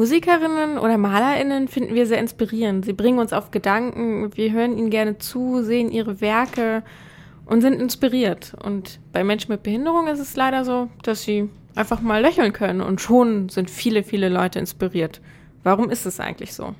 Musikerinnen 0.00 0.78
oder 0.78 0.96
Malerinnen 0.96 1.68
finden 1.68 1.94
wir 1.94 2.06
sehr 2.06 2.20
inspirierend. 2.20 2.86
Sie 2.86 2.94
bringen 2.94 3.18
uns 3.18 3.34
auf 3.34 3.50
Gedanken, 3.50 4.34
wir 4.34 4.50
hören 4.50 4.78
ihnen 4.78 4.88
gerne 4.88 5.18
zu, 5.18 5.62
sehen 5.62 5.90
ihre 5.90 6.22
Werke 6.22 6.82
und 7.44 7.60
sind 7.60 7.74
inspiriert. 7.74 8.54
Und 8.64 8.98
bei 9.12 9.24
Menschen 9.24 9.52
mit 9.52 9.62
Behinderung 9.62 10.06
ist 10.08 10.18
es 10.18 10.36
leider 10.36 10.64
so, 10.64 10.88
dass 11.02 11.24
sie 11.24 11.50
einfach 11.74 12.00
mal 12.00 12.22
lächeln 12.22 12.54
können 12.54 12.80
und 12.80 13.02
schon 13.02 13.50
sind 13.50 13.68
viele, 13.68 14.02
viele 14.02 14.30
Leute 14.30 14.58
inspiriert. 14.58 15.20
Warum 15.64 15.90
ist 15.90 16.06
es 16.06 16.18
eigentlich 16.18 16.54
so? 16.54 16.74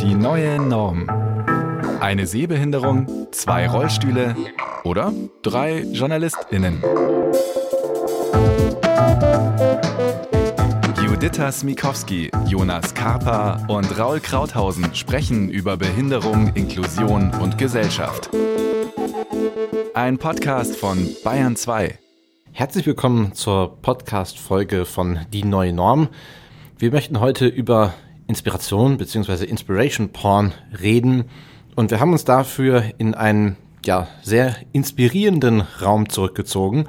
Die 0.00 0.14
neue 0.14 0.62
Norm. 0.62 1.10
Eine 2.00 2.26
Sehbehinderung, 2.26 3.06
zwei 3.32 3.68
Rollstühle 3.68 4.34
oder 4.82 5.12
drei 5.42 5.82
JournalistInnen. 5.82 6.82
Juditha 11.24 11.50
Smikowski, 11.50 12.30
Jonas 12.48 12.92
Karpa 12.92 13.64
und 13.68 13.98
Raul 13.98 14.20
Krauthausen 14.20 14.94
sprechen 14.94 15.48
über 15.48 15.78
Behinderung, 15.78 16.48
Inklusion 16.54 17.32
und 17.40 17.56
Gesellschaft. 17.56 18.28
Ein 19.94 20.18
Podcast 20.18 20.76
von 20.76 21.08
Bayern 21.24 21.56
2. 21.56 21.98
Herzlich 22.52 22.84
willkommen 22.84 23.32
zur 23.32 23.74
Podcast-Folge 23.80 24.84
von 24.84 25.20
Die 25.32 25.44
neue 25.44 25.72
Norm. 25.72 26.08
Wir 26.76 26.90
möchten 26.90 27.20
heute 27.20 27.46
über 27.46 27.94
Inspiration 28.26 28.98
bzw. 28.98 29.46
Inspiration 29.46 30.10
Porn 30.10 30.52
reden 30.78 31.24
und 31.74 31.90
wir 31.90 32.00
haben 32.00 32.12
uns 32.12 32.26
dafür 32.26 32.84
in 32.98 33.14
einen 33.14 33.56
ja, 33.82 34.08
sehr 34.20 34.56
inspirierenden 34.72 35.62
Raum 35.80 36.10
zurückgezogen. 36.10 36.86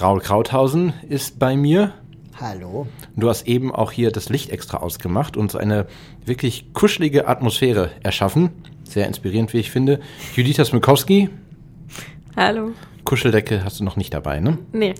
Raul 0.00 0.20
Krauthausen 0.20 0.94
ist 1.06 1.38
bei 1.38 1.54
mir. 1.54 1.92
Hallo. 2.40 2.86
Du 3.16 3.28
hast 3.28 3.48
eben 3.48 3.74
auch 3.74 3.90
hier 3.90 4.12
das 4.12 4.28
Licht 4.28 4.50
extra 4.50 4.78
ausgemacht 4.78 5.36
und 5.36 5.50
so 5.50 5.58
eine 5.58 5.86
wirklich 6.24 6.72
kuschelige 6.72 7.26
Atmosphäre 7.26 7.90
erschaffen. 8.02 8.50
Sehr 8.84 9.06
inspirierend, 9.06 9.52
wie 9.52 9.58
ich 9.58 9.70
finde. 9.70 9.98
Judita 10.36 10.64
Smikowski. 10.64 11.30
Hallo. 12.36 12.70
Kuscheldecke 13.04 13.64
hast 13.64 13.80
du 13.80 13.84
noch 13.84 13.96
nicht 13.96 14.14
dabei, 14.14 14.38
ne? 14.40 14.58
Nee. 14.72 14.94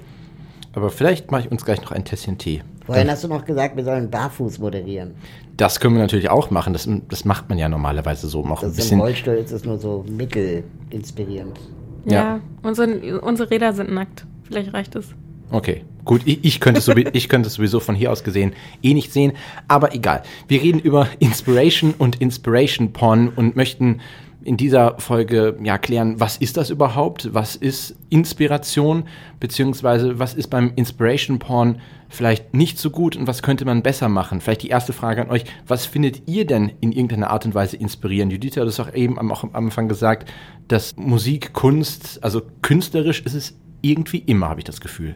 Aber 0.72 0.90
vielleicht 0.90 1.30
mache 1.30 1.42
ich 1.42 1.50
uns 1.52 1.64
gleich 1.64 1.80
noch 1.80 1.92
ein 1.92 2.04
Tässchen 2.04 2.38
Tee. 2.38 2.62
Vorhin 2.86 3.10
hast 3.10 3.22
du 3.22 3.28
noch 3.28 3.44
gesagt, 3.44 3.76
wir 3.76 3.84
sollen 3.84 4.10
barfuß 4.10 4.58
moderieren. 4.58 5.14
Das 5.56 5.78
können 5.78 5.94
wir 5.94 6.02
natürlich 6.02 6.30
auch 6.30 6.50
machen. 6.50 6.72
Das, 6.72 6.88
das 7.08 7.24
macht 7.24 7.48
man 7.48 7.58
ja 7.58 7.68
normalerweise 7.68 8.28
so. 8.28 8.44
Auch 8.46 8.62
ein 8.62 8.68
Das 8.68 8.72
ist 8.72 8.78
im 8.78 8.82
bisschen. 8.82 9.00
Rollstuhl 9.00 9.34
ist 9.34 9.52
es 9.52 9.64
nur 9.64 9.78
so 9.78 10.04
mittelinspirierend. 10.10 11.58
Ja, 12.06 12.12
Ja. 12.12 12.40
Unsere, 12.62 13.20
unsere 13.20 13.50
Räder 13.50 13.72
sind 13.74 13.92
nackt. 13.92 14.26
Vielleicht 14.44 14.72
reicht 14.72 14.96
es. 14.96 15.14
Okay, 15.50 15.84
gut. 16.08 16.22
Ich, 16.24 16.40
ich, 16.42 16.58
könnte 16.60 16.80
es 16.80 16.86
sowie- 16.88 17.08
ich 17.12 17.28
könnte 17.28 17.46
es 17.46 17.54
sowieso 17.54 17.78
von 17.78 17.94
hier 17.94 18.10
aus 18.10 18.24
gesehen 18.24 18.52
eh 18.82 18.92
nicht 18.94 19.12
sehen. 19.12 19.32
Aber 19.68 19.94
egal. 19.94 20.24
Wir 20.48 20.60
reden 20.60 20.80
über 20.80 21.06
Inspiration 21.20 21.94
und 21.96 22.20
Inspiration 22.20 22.92
Porn 22.92 23.28
und 23.28 23.54
möchten 23.54 24.00
in 24.44 24.56
dieser 24.56 24.98
Folge 24.98 25.56
ja 25.62 25.76
klären, 25.78 26.20
was 26.20 26.36
ist 26.38 26.56
das 26.56 26.70
überhaupt? 26.70 27.34
Was 27.34 27.54
ist 27.54 27.96
Inspiration? 28.08 29.04
Beziehungsweise 29.40 30.18
was 30.18 30.34
ist 30.34 30.48
beim 30.48 30.72
Inspiration 30.76 31.38
Porn 31.38 31.80
vielleicht 32.08 32.54
nicht 32.54 32.78
so 32.78 32.90
gut 32.90 33.14
und 33.14 33.26
was 33.26 33.42
könnte 33.42 33.64
man 33.66 33.82
besser 33.82 34.08
machen? 34.08 34.40
Vielleicht 34.40 34.62
die 34.62 34.68
erste 34.68 34.92
Frage 34.94 35.20
an 35.22 35.30
euch. 35.30 35.44
Was 35.66 35.84
findet 35.86 36.22
ihr 36.26 36.46
denn 36.46 36.72
in 36.80 36.92
irgendeiner 36.92 37.30
Art 37.30 37.44
und 37.44 37.54
Weise 37.54 37.76
inspirierend? 37.76 38.32
Judith 38.32 38.56
hat 38.56 38.66
es 38.66 38.80
auch 38.80 38.94
eben 38.94 39.18
am, 39.18 39.30
auch 39.30 39.42
am 39.42 39.50
Anfang 39.54 39.88
gesagt, 39.88 40.30
dass 40.68 40.96
Musik, 40.96 41.52
Kunst, 41.52 42.20
also 42.22 42.40
künstlerisch 42.62 43.20
ist 43.20 43.34
es 43.34 43.54
irgendwie 43.82 44.18
immer, 44.18 44.48
habe 44.48 44.60
ich 44.60 44.64
das 44.64 44.80
Gefühl. 44.80 45.14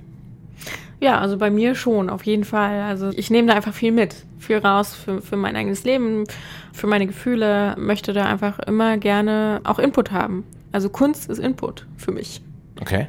Ja, 1.00 1.18
also 1.18 1.36
bei 1.36 1.50
mir 1.50 1.74
schon, 1.74 2.10
auf 2.10 2.24
jeden 2.24 2.44
Fall. 2.44 2.82
Also 2.82 3.10
ich 3.10 3.30
nehme 3.30 3.48
da 3.48 3.54
einfach 3.54 3.74
viel 3.74 3.90
mit, 3.92 4.14
viel 4.38 4.58
raus 4.58 4.94
für, 4.94 5.20
für 5.20 5.36
mein 5.36 5.56
eigenes 5.56 5.84
Leben, 5.84 6.24
für 6.72 6.86
meine 6.86 7.06
Gefühle, 7.06 7.74
möchte 7.76 8.12
da 8.12 8.26
einfach 8.26 8.60
immer 8.60 8.98
gerne 8.98 9.60
auch 9.64 9.78
Input 9.78 10.12
haben. 10.12 10.44
Also 10.70 10.88
Kunst 10.88 11.28
ist 11.28 11.38
Input 11.38 11.86
für 11.96 12.12
mich. 12.12 12.40
Okay. 12.80 13.08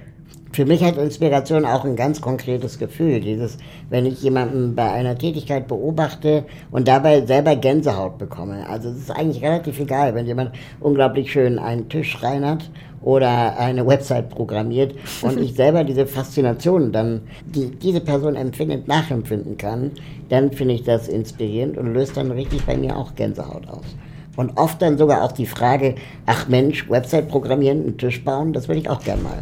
Für 0.54 0.66
mich 0.66 0.84
hat 0.84 0.98
Inspiration 0.98 1.66
auch 1.66 1.84
ein 1.84 1.96
ganz 1.96 2.22
konkretes 2.22 2.78
Gefühl. 2.78 3.20
Dieses, 3.22 3.58
wenn 3.90 4.06
ich 4.06 4.22
jemanden 4.22 4.76
bei 4.76 4.92
einer 4.92 5.18
Tätigkeit 5.18 5.68
beobachte 5.68 6.46
und 6.70 6.88
dabei 6.88 7.26
selber 7.26 7.56
Gänsehaut 7.56 8.20
bekomme. 8.20 8.70
Also 8.70 8.90
es 8.90 8.98
ist 8.98 9.10
eigentlich 9.10 9.44
relativ 9.44 9.80
egal, 9.80 10.14
wenn 10.14 10.28
jemand 10.28 10.52
unglaublich 10.80 11.32
schön 11.32 11.58
einen 11.58 11.90
Tisch 11.90 12.22
reinert 12.22 12.70
oder 13.02 13.58
eine 13.58 13.88
Website 13.88 14.30
programmiert 14.30 14.94
und 15.24 15.40
ich 15.40 15.54
selber 15.56 15.84
diese 15.84 16.06
Faszination 16.06 16.92
dann, 16.92 17.22
die 17.48 17.72
diese 17.72 18.02
Person 18.02 18.36
empfindet, 18.36 18.88
nachempfinden 18.88 19.58
kann, 19.58 19.90
dann 20.30 20.52
finde 20.52 20.76
ich 20.76 20.84
das 20.84 21.08
inspirierend 21.08 21.80
und 21.80 21.96
löst 21.96 22.16
dann 22.16 22.30
richtig 22.30 22.64
bei 22.64 22.78
mir 22.78 22.96
auch 22.96 23.16
Gänsehaut 23.16 23.68
aus. 23.68 23.96
Und 24.36 24.56
oft 24.60 24.80
dann 24.84 25.00
sogar 25.00 25.24
auch 25.24 25.32
die 25.32 25.48
Frage, 25.48 25.96
ach 26.28 26.48
Mensch, 26.48 26.88
Website 26.92 27.28
programmieren, 27.28 27.82
einen 27.82 27.98
Tisch 27.98 28.24
bauen, 28.24 28.54
das 28.54 28.68
will 28.68 28.78
ich 28.78 28.88
auch 28.88 29.04
gern 29.04 29.24
mal. 29.24 29.42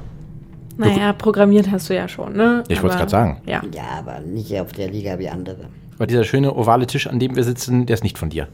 Naja, 0.77 1.13
programmiert 1.13 1.69
hast 1.71 1.89
du 1.89 1.95
ja 1.95 2.07
schon, 2.07 2.33
ne? 2.33 2.63
Ich 2.67 2.81
wollte 2.81 2.93
es 2.95 2.99
gerade 2.99 3.11
sagen. 3.11 3.41
Ja. 3.45 3.61
Ja, 3.73 3.83
aber 3.99 4.19
nicht 4.21 4.57
auf 4.59 4.71
der 4.71 4.89
Liga 4.89 5.17
wie 5.19 5.29
andere. 5.29 5.67
Aber 5.95 6.07
dieser 6.07 6.23
schöne 6.23 6.55
ovale 6.55 6.87
Tisch, 6.87 7.07
an 7.07 7.19
dem 7.19 7.35
wir 7.35 7.43
sitzen, 7.43 7.85
der 7.85 7.93
ist 7.95 8.03
nicht 8.03 8.17
von 8.17 8.29
dir. 8.29 8.47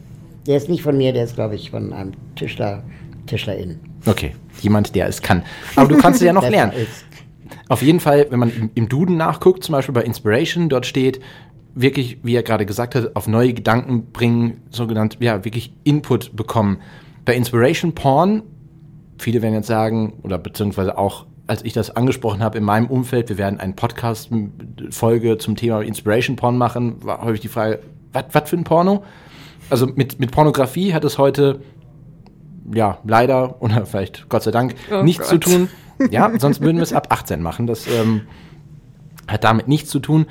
Der 0.46 0.56
ist 0.56 0.68
nicht 0.68 0.82
von 0.82 0.96
mir, 0.96 1.12
der 1.12 1.24
ist, 1.24 1.34
glaube 1.34 1.54
ich, 1.54 1.70
von 1.70 1.92
einem 1.92 2.12
Tischler, 2.36 2.82
Tischlerin. 3.26 3.78
Okay, 4.06 4.34
jemand, 4.60 4.94
der 4.94 5.08
es 5.08 5.22
kann. 5.22 5.42
Aber 5.76 5.88
du 5.88 5.96
kannst 5.98 6.20
es 6.20 6.26
ja 6.26 6.32
noch 6.34 6.48
lernen. 6.48 6.72
ist- 6.72 7.04
Auf 7.68 7.82
jeden 7.82 8.00
Fall, 8.00 8.26
wenn 8.30 8.38
man 8.38 8.50
im, 8.54 8.70
im 8.74 8.88
Duden 8.88 9.16
nachguckt, 9.16 9.64
zum 9.64 9.72
Beispiel 9.74 9.94
bei 9.94 10.02
Inspiration, 10.02 10.68
dort 10.68 10.86
steht 10.86 11.20
wirklich, 11.74 12.18
wie 12.22 12.34
er 12.34 12.42
gerade 12.42 12.66
gesagt 12.66 12.94
hat, 12.94 13.14
auf 13.14 13.28
neue 13.28 13.52
Gedanken 13.52 14.06
bringen, 14.12 14.62
sogenannt, 14.70 15.18
ja, 15.20 15.44
wirklich 15.44 15.72
Input 15.84 16.34
bekommen. 16.34 16.78
Bei 17.24 17.34
Inspiration 17.36 17.94
Porn, 17.94 18.42
viele 19.18 19.42
werden 19.42 19.54
jetzt 19.54 19.66
sagen, 19.68 20.14
oder 20.22 20.38
beziehungsweise 20.38 20.96
auch, 20.98 21.26
als 21.48 21.64
ich 21.64 21.72
das 21.72 21.96
angesprochen 21.96 22.42
habe 22.42 22.58
in 22.58 22.64
meinem 22.64 22.86
Umfeld, 22.86 23.30
wir 23.30 23.38
werden 23.38 23.58
eine 23.58 23.72
Podcast-Folge 23.72 25.38
zum 25.38 25.56
Thema 25.56 25.80
Inspiration 25.80 26.36
Porn 26.36 26.56
machen, 26.56 27.04
war 27.04 27.22
häufig 27.22 27.40
die 27.40 27.48
Frage, 27.48 27.80
was 28.12 28.50
für 28.50 28.56
ein 28.56 28.64
Porno? 28.64 29.02
Also 29.70 29.86
mit, 29.86 30.20
mit 30.20 30.30
Pornografie 30.30 30.92
hat 30.94 31.04
es 31.04 31.18
heute 31.18 31.60
ja, 32.72 32.98
leider 33.04 33.60
oder 33.62 33.86
vielleicht 33.86 34.28
Gott 34.28 34.42
sei 34.42 34.50
Dank 34.50 34.74
Oh 34.92 35.02
nichts 35.02 35.28
Gott. 35.28 35.42
zu 35.44 35.50
tun. 35.50 35.68
Ja, 36.12 36.30
sonst 36.38 36.60
würden 36.60 36.76
wir 36.76 36.84
es 36.84 36.92
ab 36.92 37.08
18 37.10 37.42
machen. 37.42 37.66
Das 37.66 37.88
ähm, 37.88 38.20
hat 39.26 39.42
damit 39.42 39.66
nichts 39.66 39.90
zu 39.90 39.98
tun. 39.98 40.26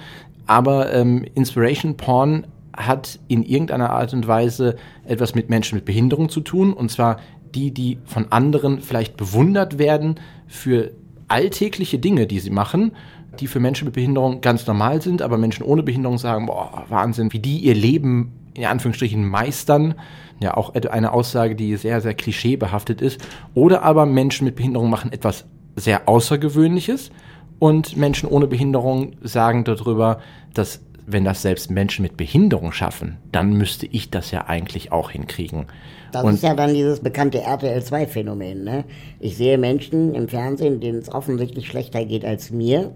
Aber 0.45 0.93
ähm, 0.93 1.25
Inspiration 1.35 1.97
Porn 1.97 2.47
hat 2.71 3.19
in 3.27 3.43
irgendeiner 3.43 3.89
Art 3.89 4.13
und 4.13 4.29
Weise 4.29 4.77
etwas 5.03 5.35
mit 5.35 5.49
Menschen 5.49 5.75
mit 5.75 5.83
Behinderung 5.83 6.29
zu 6.29 6.39
tun. 6.39 6.71
Und 6.71 6.89
zwar 6.89 7.17
die, 7.53 7.73
die 7.73 7.97
von 8.05 8.31
anderen 8.31 8.79
vielleicht 8.79 9.17
bewundert 9.17 9.77
werden 9.77 10.21
für 10.47 10.91
alltägliche 11.27 11.99
Dinge, 11.99 12.27
die 12.27 12.39
sie 12.39 12.49
machen, 12.49 12.91
die 13.39 13.47
für 13.47 13.59
Menschen 13.59 13.85
mit 13.85 13.93
Behinderung 13.93 14.41
ganz 14.41 14.65
normal 14.65 15.01
sind, 15.01 15.21
aber 15.21 15.37
Menschen 15.37 15.63
ohne 15.63 15.83
Behinderung 15.83 16.17
sagen, 16.17 16.47
boah, 16.47 16.85
Wahnsinn, 16.89 17.33
wie 17.33 17.39
die 17.39 17.59
ihr 17.59 17.75
Leben 17.75 18.31
in 18.53 18.65
Anführungsstrichen 18.65 19.27
meistern. 19.27 19.95
Ja, 20.39 20.55
auch 20.55 20.75
eine 20.75 21.13
Aussage, 21.13 21.55
die 21.55 21.75
sehr, 21.77 22.01
sehr 22.01 22.13
klischeebehaftet 22.13 23.01
ist. 23.01 23.19
Oder 23.53 23.83
aber 23.83 24.05
Menschen 24.05 24.45
mit 24.45 24.55
Behinderung 24.55 24.89
machen 24.89 25.11
etwas 25.11 25.45
sehr 25.75 26.07
Außergewöhnliches 26.07 27.11
und 27.59 27.97
Menschen 27.97 28.29
ohne 28.29 28.47
Behinderung 28.47 29.13
sagen 29.21 29.63
darüber, 29.63 30.19
dass 30.53 30.81
wenn 31.05 31.23
das 31.23 31.41
selbst 31.41 31.71
Menschen 31.71 32.03
mit 32.03 32.17
Behinderung 32.17 32.71
schaffen, 32.71 33.17
dann 33.31 33.53
müsste 33.53 33.85
ich 33.87 34.11
das 34.11 34.31
ja 34.31 34.47
eigentlich 34.47 34.91
auch 34.91 35.09
hinkriegen. 35.09 35.67
Das 36.11 36.23
und 36.23 36.35
ist 36.35 36.43
ja 36.43 36.53
dann 36.53 36.73
dieses 36.73 36.99
bekannte 36.99 37.41
RTL-2-Phänomen. 37.41 38.63
Ne? 38.63 38.83
Ich 39.19 39.37
sehe 39.37 39.57
Menschen 39.57 40.13
im 40.15 40.27
Fernsehen, 40.27 40.79
denen 40.79 40.99
es 40.99 41.09
offensichtlich 41.13 41.67
schlechter 41.67 42.05
geht 42.05 42.25
als 42.25 42.51
mir. 42.51 42.91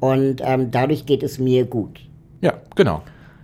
Und 0.00 0.42
ähm, 0.44 0.70
dadurch 0.70 1.06
geht 1.06 1.22
es 1.22 1.38
mir 1.38 1.64
gut. 1.64 2.00
ja, 2.40 2.54
genau. 2.74 3.02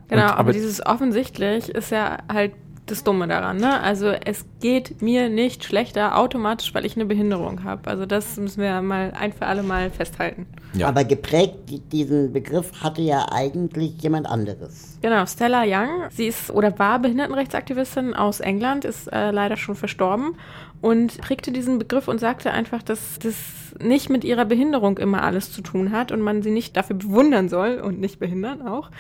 Genau, 0.08 0.22
und, 0.22 0.28
aber, 0.30 0.38
aber 0.40 0.52
dieses 0.52 0.84
offensichtlich 0.84 1.68
ist 1.68 1.90
ja 1.90 2.18
halt 2.30 2.52
das 2.90 3.04
Dumme 3.04 3.28
daran, 3.28 3.56
ne? 3.58 3.80
Also 3.80 4.08
es 4.08 4.44
geht 4.60 5.00
mir 5.02 5.28
nicht 5.28 5.64
schlechter 5.64 6.18
automatisch, 6.18 6.74
weil 6.74 6.84
ich 6.84 6.96
eine 6.96 7.04
Behinderung 7.06 7.64
habe. 7.64 7.88
Also 7.88 8.06
das 8.06 8.36
müssen 8.36 8.60
wir 8.62 8.80
mal 8.82 9.12
ein 9.18 9.32
für 9.32 9.46
alle 9.46 9.62
Mal 9.62 9.90
festhalten. 9.90 10.46
Ja. 10.74 10.88
Aber 10.88 11.04
geprägt 11.04 11.54
die- 11.68 11.80
diesen 11.80 12.32
Begriff 12.32 12.70
hatte 12.82 13.02
ja 13.02 13.26
eigentlich 13.32 14.00
jemand 14.02 14.26
anderes. 14.26 14.98
Genau, 15.02 15.24
Stella 15.26 15.62
Young, 15.66 16.08
sie 16.10 16.26
ist 16.26 16.50
oder 16.50 16.78
war 16.78 16.98
Behindertenrechtsaktivistin 16.98 18.14
aus 18.14 18.40
England, 18.40 18.84
ist 18.84 19.06
äh, 19.12 19.30
leider 19.30 19.56
schon 19.56 19.74
verstorben. 19.74 20.34
und 20.82 21.18
prägte 21.20 21.52
diesen 21.52 21.78
Begriff 21.78 22.08
und 22.08 22.20
sagte 22.20 22.52
einfach, 22.52 22.82
dass 22.82 23.18
das 23.18 23.34
nicht 23.82 24.08
mit 24.08 24.24
ihrer 24.24 24.46
Behinderung 24.46 24.96
immer 24.96 25.22
alles 25.22 25.52
zu 25.52 25.60
tun 25.60 25.92
hat 25.92 26.10
und 26.10 26.22
man 26.22 26.40
sie 26.42 26.50
nicht 26.50 26.74
dafür 26.74 26.96
bewundern 26.96 27.50
soll 27.50 27.82
und 27.84 28.00
nicht 28.00 28.18
behindern 28.18 28.66
auch. 28.66 28.90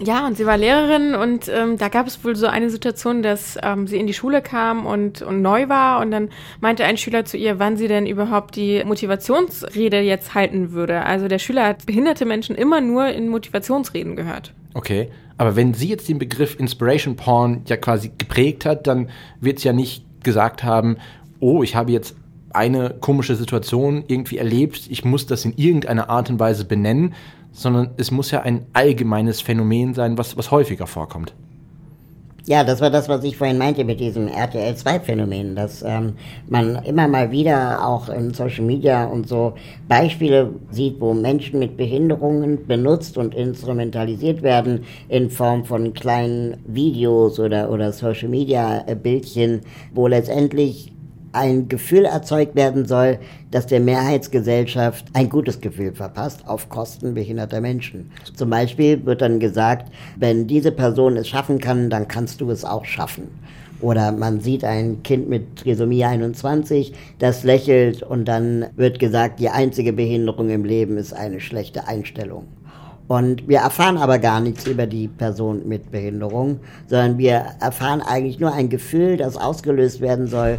Ja, 0.00 0.26
und 0.26 0.36
sie 0.36 0.46
war 0.46 0.56
Lehrerin 0.56 1.14
und 1.14 1.48
ähm, 1.48 1.76
da 1.76 1.88
gab 1.88 2.06
es 2.06 2.24
wohl 2.24 2.36
so 2.36 2.46
eine 2.46 2.70
Situation, 2.70 3.22
dass 3.22 3.58
ähm, 3.62 3.88
sie 3.88 3.96
in 3.96 4.06
die 4.06 4.14
Schule 4.14 4.42
kam 4.42 4.86
und, 4.86 5.22
und 5.22 5.42
neu 5.42 5.68
war 5.68 6.00
und 6.00 6.12
dann 6.12 6.28
meinte 6.60 6.84
ein 6.84 6.96
Schüler 6.96 7.24
zu 7.24 7.36
ihr, 7.36 7.58
wann 7.58 7.76
sie 7.76 7.88
denn 7.88 8.06
überhaupt 8.06 8.54
die 8.54 8.84
Motivationsrede 8.84 9.98
jetzt 10.00 10.34
halten 10.34 10.70
würde. 10.70 11.04
Also 11.04 11.26
der 11.26 11.40
Schüler 11.40 11.66
hat 11.66 11.84
behinderte 11.84 12.26
Menschen 12.26 12.54
immer 12.54 12.80
nur 12.80 13.08
in 13.08 13.28
Motivationsreden 13.28 14.14
gehört. 14.14 14.52
Okay, 14.74 15.10
aber 15.36 15.56
wenn 15.56 15.74
sie 15.74 15.88
jetzt 15.88 16.08
den 16.08 16.18
Begriff 16.18 16.58
Inspiration 16.60 17.16
Porn 17.16 17.62
ja 17.66 17.76
quasi 17.76 18.12
geprägt 18.16 18.66
hat, 18.66 18.86
dann 18.86 19.08
wird 19.40 19.58
es 19.58 19.64
ja 19.64 19.72
nicht 19.72 20.04
gesagt 20.22 20.62
haben, 20.62 20.98
oh, 21.40 21.64
ich 21.64 21.74
habe 21.74 21.90
jetzt 21.90 22.14
eine 22.52 22.96
komische 23.00 23.34
Situation 23.34 24.04
irgendwie 24.06 24.38
erlebt, 24.38 24.86
ich 24.88 25.04
muss 25.04 25.26
das 25.26 25.44
in 25.44 25.54
irgendeiner 25.56 26.08
Art 26.08 26.30
und 26.30 26.40
Weise 26.40 26.64
benennen, 26.64 27.14
sondern 27.58 27.90
es 27.96 28.10
muss 28.10 28.30
ja 28.30 28.40
ein 28.40 28.66
allgemeines 28.72 29.40
Phänomen 29.40 29.92
sein, 29.92 30.16
was, 30.16 30.36
was 30.36 30.50
häufiger 30.50 30.86
vorkommt. 30.86 31.34
Ja, 32.46 32.64
das 32.64 32.80
war 32.80 32.88
das, 32.88 33.10
was 33.10 33.24
ich 33.24 33.36
vorhin 33.36 33.58
meinte 33.58 33.84
mit 33.84 34.00
diesem 34.00 34.26
RTL-2-Phänomen, 34.26 35.54
dass 35.54 35.82
ähm, 35.82 36.14
man 36.48 36.76
immer 36.84 37.06
mal 37.06 37.30
wieder 37.30 37.86
auch 37.86 38.08
in 38.08 38.32
Social 38.32 38.64
Media 38.64 39.04
und 39.04 39.28
so 39.28 39.52
Beispiele 39.86 40.54
sieht, 40.70 40.98
wo 40.98 41.12
Menschen 41.12 41.58
mit 41.58 41.76
Behinderungen 41.76 42.66
benutzt 42.66 43.18
und 43.18 43.34
instrumentalisiert 43.34 44.40
werden 44.40 44.84
in 45.10 45.28
Form 45.28 45.66
von 45.66 45.92
kleinen 45.92 46.56
Videos 46.66 47.38
oder, 47.38 47.70
oder 47.70 47.92
Social 47.92 48.30
Media-Bildchen, 48.30 49.60
wo 49.92 50.06
letztendlich 50.06 50.92
ein 51.32 51.68
Gefühl 51.68 52.04
erzeugt 52.04 52.54
werden 52.54 52.86
soll, 52.86 53.18
dass 53.50 53.66
der 53.66 53.80
Mehrheitsgesellschaft 53.80 55.06
ein 55.12 55.28
gutes 55.28 55.60
Gefühl 55.60 55.94
verpasst 55.94 56.46
auf 56.46 56.68
Kosten 56.68 57.14
behinderter 57.14 57.60
Menschen. 57.60 58.10
Zum 58.34 58.50
Beispiel 58.50 59.04
wird 59.04 59.22
dann 59.22 59.40
gesagt, 59.40 59.92
wenn 60.16 60.46
diese 60.46 60.72
Person 60.72 61.16
es 61.16 61.28
schaffen 61.28 61.58
kann, 61.58 61.90
dann 61.90 62.08
kannst 62.08 62.40
du 62.40 62.50
es 62.50 62.64
auch 62.64 62.84
schaffen. 62.84 63.28
Oder 63.80 64.10
man 64.10 64.40
sieht 64.40 64.64
ein 64.64 65.02
Kind 65.04 65.28
mit 65.28 65.56
Trisomie 65.56 66.04
21, 66.04 66.92
das 67.18 67.44
lächelt 67.44 68.02
und 68.02 68.26
dann 68.26 68.66
wird 68.76 68.98
gesagt, 68.98 69.38
die 69.38 69.50
einzige 69.50 69.92
Behinderung 69.92 70.50
im 70.50 70.64
Leben 70.64 70.96
ist 70.96 71.12
eine 71.12 71.40
schlechte 71.40 71.86
Einstellung. 71.86 72.48
Und 73.06 73.48
wir 73.48 73.60
erfahren 73.60 73.96
aber 73.96 74.18
gar 74.18 74.40
nichts 74.40 74.66
über 74.66 74.86
die 74.86 75.08
Person 75.08 75.66
mit 75.66 75.90
Behinderung, 75.90 76.60
sondern 76.88 77.16
wir 77.16 77.42
erfahren 77.60 78.02
eigentlich 78.02 78.38
nur 78.38 78.52
ein 78.52 78.68
Gefühl, 78.68 79.16
das 79.16 79.38
ausgelöst 79.38 80.02
werden 80.02 80.26
soll 80.26 80.58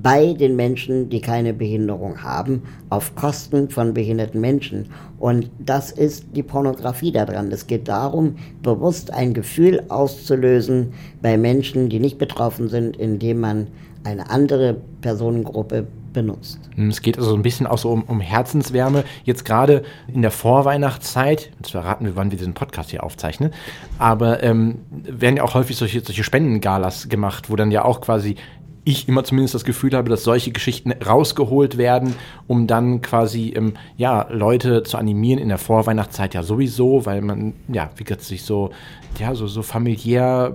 bei 0.00 0.34
den 0.34 0.56
Menschen, 0.56 1.08
die 1.08 1.20
keine 1.20 1.52
Behinderung 1.52 2.22
haben, 2.22 2.62
auf 2.90 3.14
Kosten 3.14 3.68
von 3.68 3.94
behinderten 3.94 4.40
Menschen. 4.40 4.86
Und 5.18 5.50
das 5.58 5.90
ist 5.90 6.26
die 6.34 6.42
Pornografie 6.42 7.12
daran. 7.12 7.50
Es 7.50 7.66
geht 7.66 7.88
darum, 7.88 8.36
bewusst 8.62 9.12
ein 9.12 9.34
Gefühl 9.34 9.82
auszulösen 9.88 10.92
bei 11.22 11.36
Menschen, 11.36 11.88
die 11.88 11.98
nicht 11.98 12.18
betroffen 12.18 12.68
sind, 12.68 12.96
indem 12.96 13.40
man 13.40 13.66
eine 14.04 14.30
andere 14.30 14.76
Personengruppe 15.00 15.86
benutzt. 16.12 16.60
Hm, 16.76 16.88
es 16.88 17.02
geht 17.02 17.18
also 17.18 17.34
ein 17.34 17.42
bisschen 17.42 17.66
auch 17.66 17.76
so 17.76 17.90
um, 17.90 18.04
um 18.04 18.20
Herzenswärme. 18.20 19.04
Jetzt 19.24 19.44
gerade 19.44 19.82
in 20.06 20.22
der 20.22 20.30
Vorweihnachtszeit, 20.30 21.50
jetzt 21.58 21.72
verraten 21.72 22.06
wir, 22.06 22.16
wann 22.16 22.30
wir 22.30 22.38
diesen 22.38 22.54
Podcast 22.54 22.90
hier 22.90 23.02
aufzeichnen, 23.02 23.52
aber 23.98 24.42
ähm, 24.42 24.78
werden 24.90 25.36
ja 25.36 25.42
auch 25.42 25.54
häufig 25.54 25.76
solche, 25.76 26.00
solche 26.00 26.24
Spendengalas 26.24 27.08
gemacht, 27.08 27.50
wo 27.50 27.56
dann 27.56 27.70
ja 27.70 27.84
auch 27.84 28.00
quasi 28.00 28.36
ich 28.84 29.08
immer 29.08 29.24
zumindest 29.24 29.54
das 29.54 29.64
Gefühl 29.64 29.94
habe, 29.94 30.10
dass 30.10 30.24
solche 30.24 30.52
Geschichten 30.52 30.92
rausgeholt 30.92 31.78
werden, 31.78 32.14
um 32.46 32.66
dann 32.66 33.00
quasi 33.00 33.52
ähm, 33.56 33.74
ja 33.96 34.26
Leute 34.30 34.82
zu 34.82 34.98
animieren 34.98 35.40
in 35.40 35.48
der 35.48 35.58
Vorweihnachtszeit 35.58 36.34
ja 36.34 36.42
sowieso, 36.42 37.06
weil 37.06 37.22
man 37.22 37.54
ja 37.68 37.90
wie 37.96 38.04
gesagt 38.04 38.22
sich 38.22 38.42
so 38.42 38.70
ja 39.18 39.34
so 39.34 39.46
so 39.46 39.62
familiär 39.62 40.54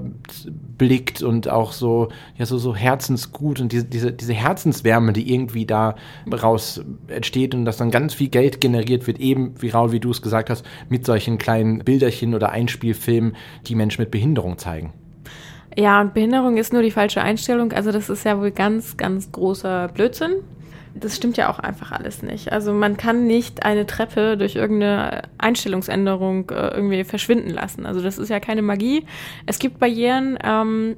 blickt 0.78 1.24
und 1.24 1.50
auch 1.50 1.72
so 1.72 2.10
ja 2.38 2.46
so 2.46 2.58
so 2.58 2.76
herzensgut 2.76 3.60
und 3.60 3.72
diese 3.72 3.86
diese 3.86 4.12
diese 4.12 4.34
Herzenswärme, 4.34 5.14
die 5.14 5.34
irgendwie 5.34 5.66
da 5.66 5.96
raus 6.32 6.82
entsteht 7.08 7.56
und 7.56 7.66
dass 7.66 7.78
dann 7.78 7.90
ganz 7.90 8.14
viel 8.14 8.30
Geld 8.30 8.62
generiert 8.62 9.08
wird, 9.08 9.20
eben 9.20 9.56
wie 9.60 9.70
Raul, 9.70 9.92
wie 9.92 10.00
du 10.00 10.12
es 10.12 10.22
gesagt 10.22 10.50
hast, 10.52 10.66
mit 10.88 11.06
solchen 11.06 11.40
kleinen 11.40 11.80
Bilderchen 11.80 12.36
oder 12.36 12.52
Einspielfilmen, 12.52 13.36
die 13.66 13.75
Menschen 13.75 14.02
mit 14.02 14.12
Behinderung 14.12 14.58
zeigen. 14.60 14.94
Ja, 15.77 16.01
und 16.01 16.13
Behinderung 16.13 16.57
ist 16.57 16.74
nur 16.74 16.81
die 16.81 16.92
falsche 16.92 17.21
Einstellung. 17.21 17.71
Also 17.74 17.92
das 17.92 18.10
ist 18.10 18.25
ja 18.25 18.39
wohl 18.39 18.51
ganz, 18.51 18.98
ganz 18.98 19.31
großer 19.31 19.89
Blödsinn. 19.89 20.36
Das 20.95 21.16
stimmt 21.16 21.38
ja 21.38 21.50
auch 21.50 21.60
einfach 21.60 21.92
alles 21.92 22.24
nicht. 22.24 22.51
Also 22.51 22.74
man 22.74 22.98
kann 22.98 23.27
nicht 23.27 23.63
eine 23.63 23.86
Treppe 23.86 24.38
durch 24.38 24.56
irgendeine 24.56 25.24
Einstellungsänderung 25.38 26.50
äh, 26.50 26.69
irgendwie 26.69 27.04
verschwinden 27.04 27.51
lassen. 27.51 27.86
Also 27.86 28.01
das 28.01 28.18
ist 28.18 28.30
ja 28.30 28.39
keine 28.39 28.62
Magie. 28.62 29.06
Es 29.45 29.60
gibt 29.60 29.80
Barrieren. 29.80 30.38
Ähm, 30.44 30.98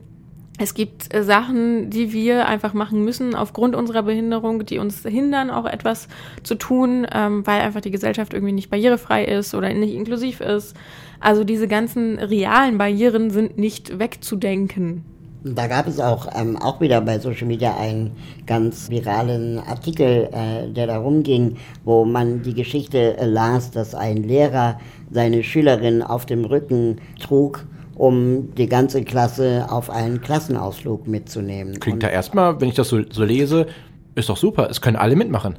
es 0.62 0.76
gibt 0.76 1.14
äh, 1.14 1.24
Sachen, 1.24 1.90
die 1.90 2.14
wir 2.14 2.48
einfach 2.48 2.74
machen 2.74 3.04
müssen 3.04 3.34
aufgrund 3.34 3.76
unserer 3.76 4.04
Behinderung, 4.04 4.64
die 4.66 4.78
uns 4.78 5.02
hindern, 5.02 5.50
auch 5.50 5.66
etwas 5.66 6.08
zu 6.44 6.56
tun, 6.56 7.08
ähm, 7.12 7.46
weil 7.48 7.62
einfach 7.62 7.82
die 7.82 7.92
Gesellschaft 7.92 8.34
irgendwie 8.34 8.54
nicht 8.54 8.70
barrierefrei 8.70 9.26
ist 9.26 9.56
oder 9.56 9.74
nicht 9.74 9.94
inklusiv 9.94 10.40
ist. 10.40 10.76
Also 11.20 11.44
diese 11.44 11.68
ganzen 11.68 12.20
realen 12.20 12.78
Barrieren 12.78 13.32
sind 13.32 13.58
nicht 13.58 13.98
wegzudenken. 13.98 15.04
Da 15.44 15.66
gab 15.66 15.88
es 15.88 16.00
auch, 16.00 16.28
ähm, 16.36 16.56
auch 16.56 16.80
wieder 16.82 17.02
bei 17.02 17.18
Social 17.18 17.48
Media 17.48 17.76
einen 17.76 18.12
ganz 18.46 18.92
viralen 18.92 19.58
Artikel, 19.58 20.30
äh, 20.32 20.72
der 20.72 20.86
darum 20.86 21.24
ging, 21.24 21.58
wo 21.84 22.06
man 22.06 22.44
die 22.44 22.54
Geschichte 22.54 23.18
äh, 23.18 23.26
las, 23.26 23.72
dass 23.72 23.96
ein 23.96 24.18
Lehrer 24.18 24.80
seine 25.10 25.44
Schülerin 25.44 26.04
auf 26.04 26.28
dem 26.28 26.46
Rücken 26.46 27.02
trug, 27.20 27.66
um 27.96 28.54
die 28.56 28.68
ganze 28.68 29.04
Klasse 29.04 29.68
auf 29.70 29.90
einen 29.90 30.22
Klassenausflug 30.22 31.08
mitzunehmen. 31.08 31.80
Klingt 31.80 32.04
ja 32.04 32.10
erstmal, 32.10 32.60
wenn 32.62 32.70
ich 32.70 32.76
das 32.76 32.90
so, 32.90 33.02
so 33.10 33.24
lese, 33.24 33.68
ist 34.16 34.30
doch 34.30 34.38
super. 34.38 34.68
Es 34.70 34.82
können 34.82 34.98
alle 34.98 35.16
mitmachen. 35.16 35.58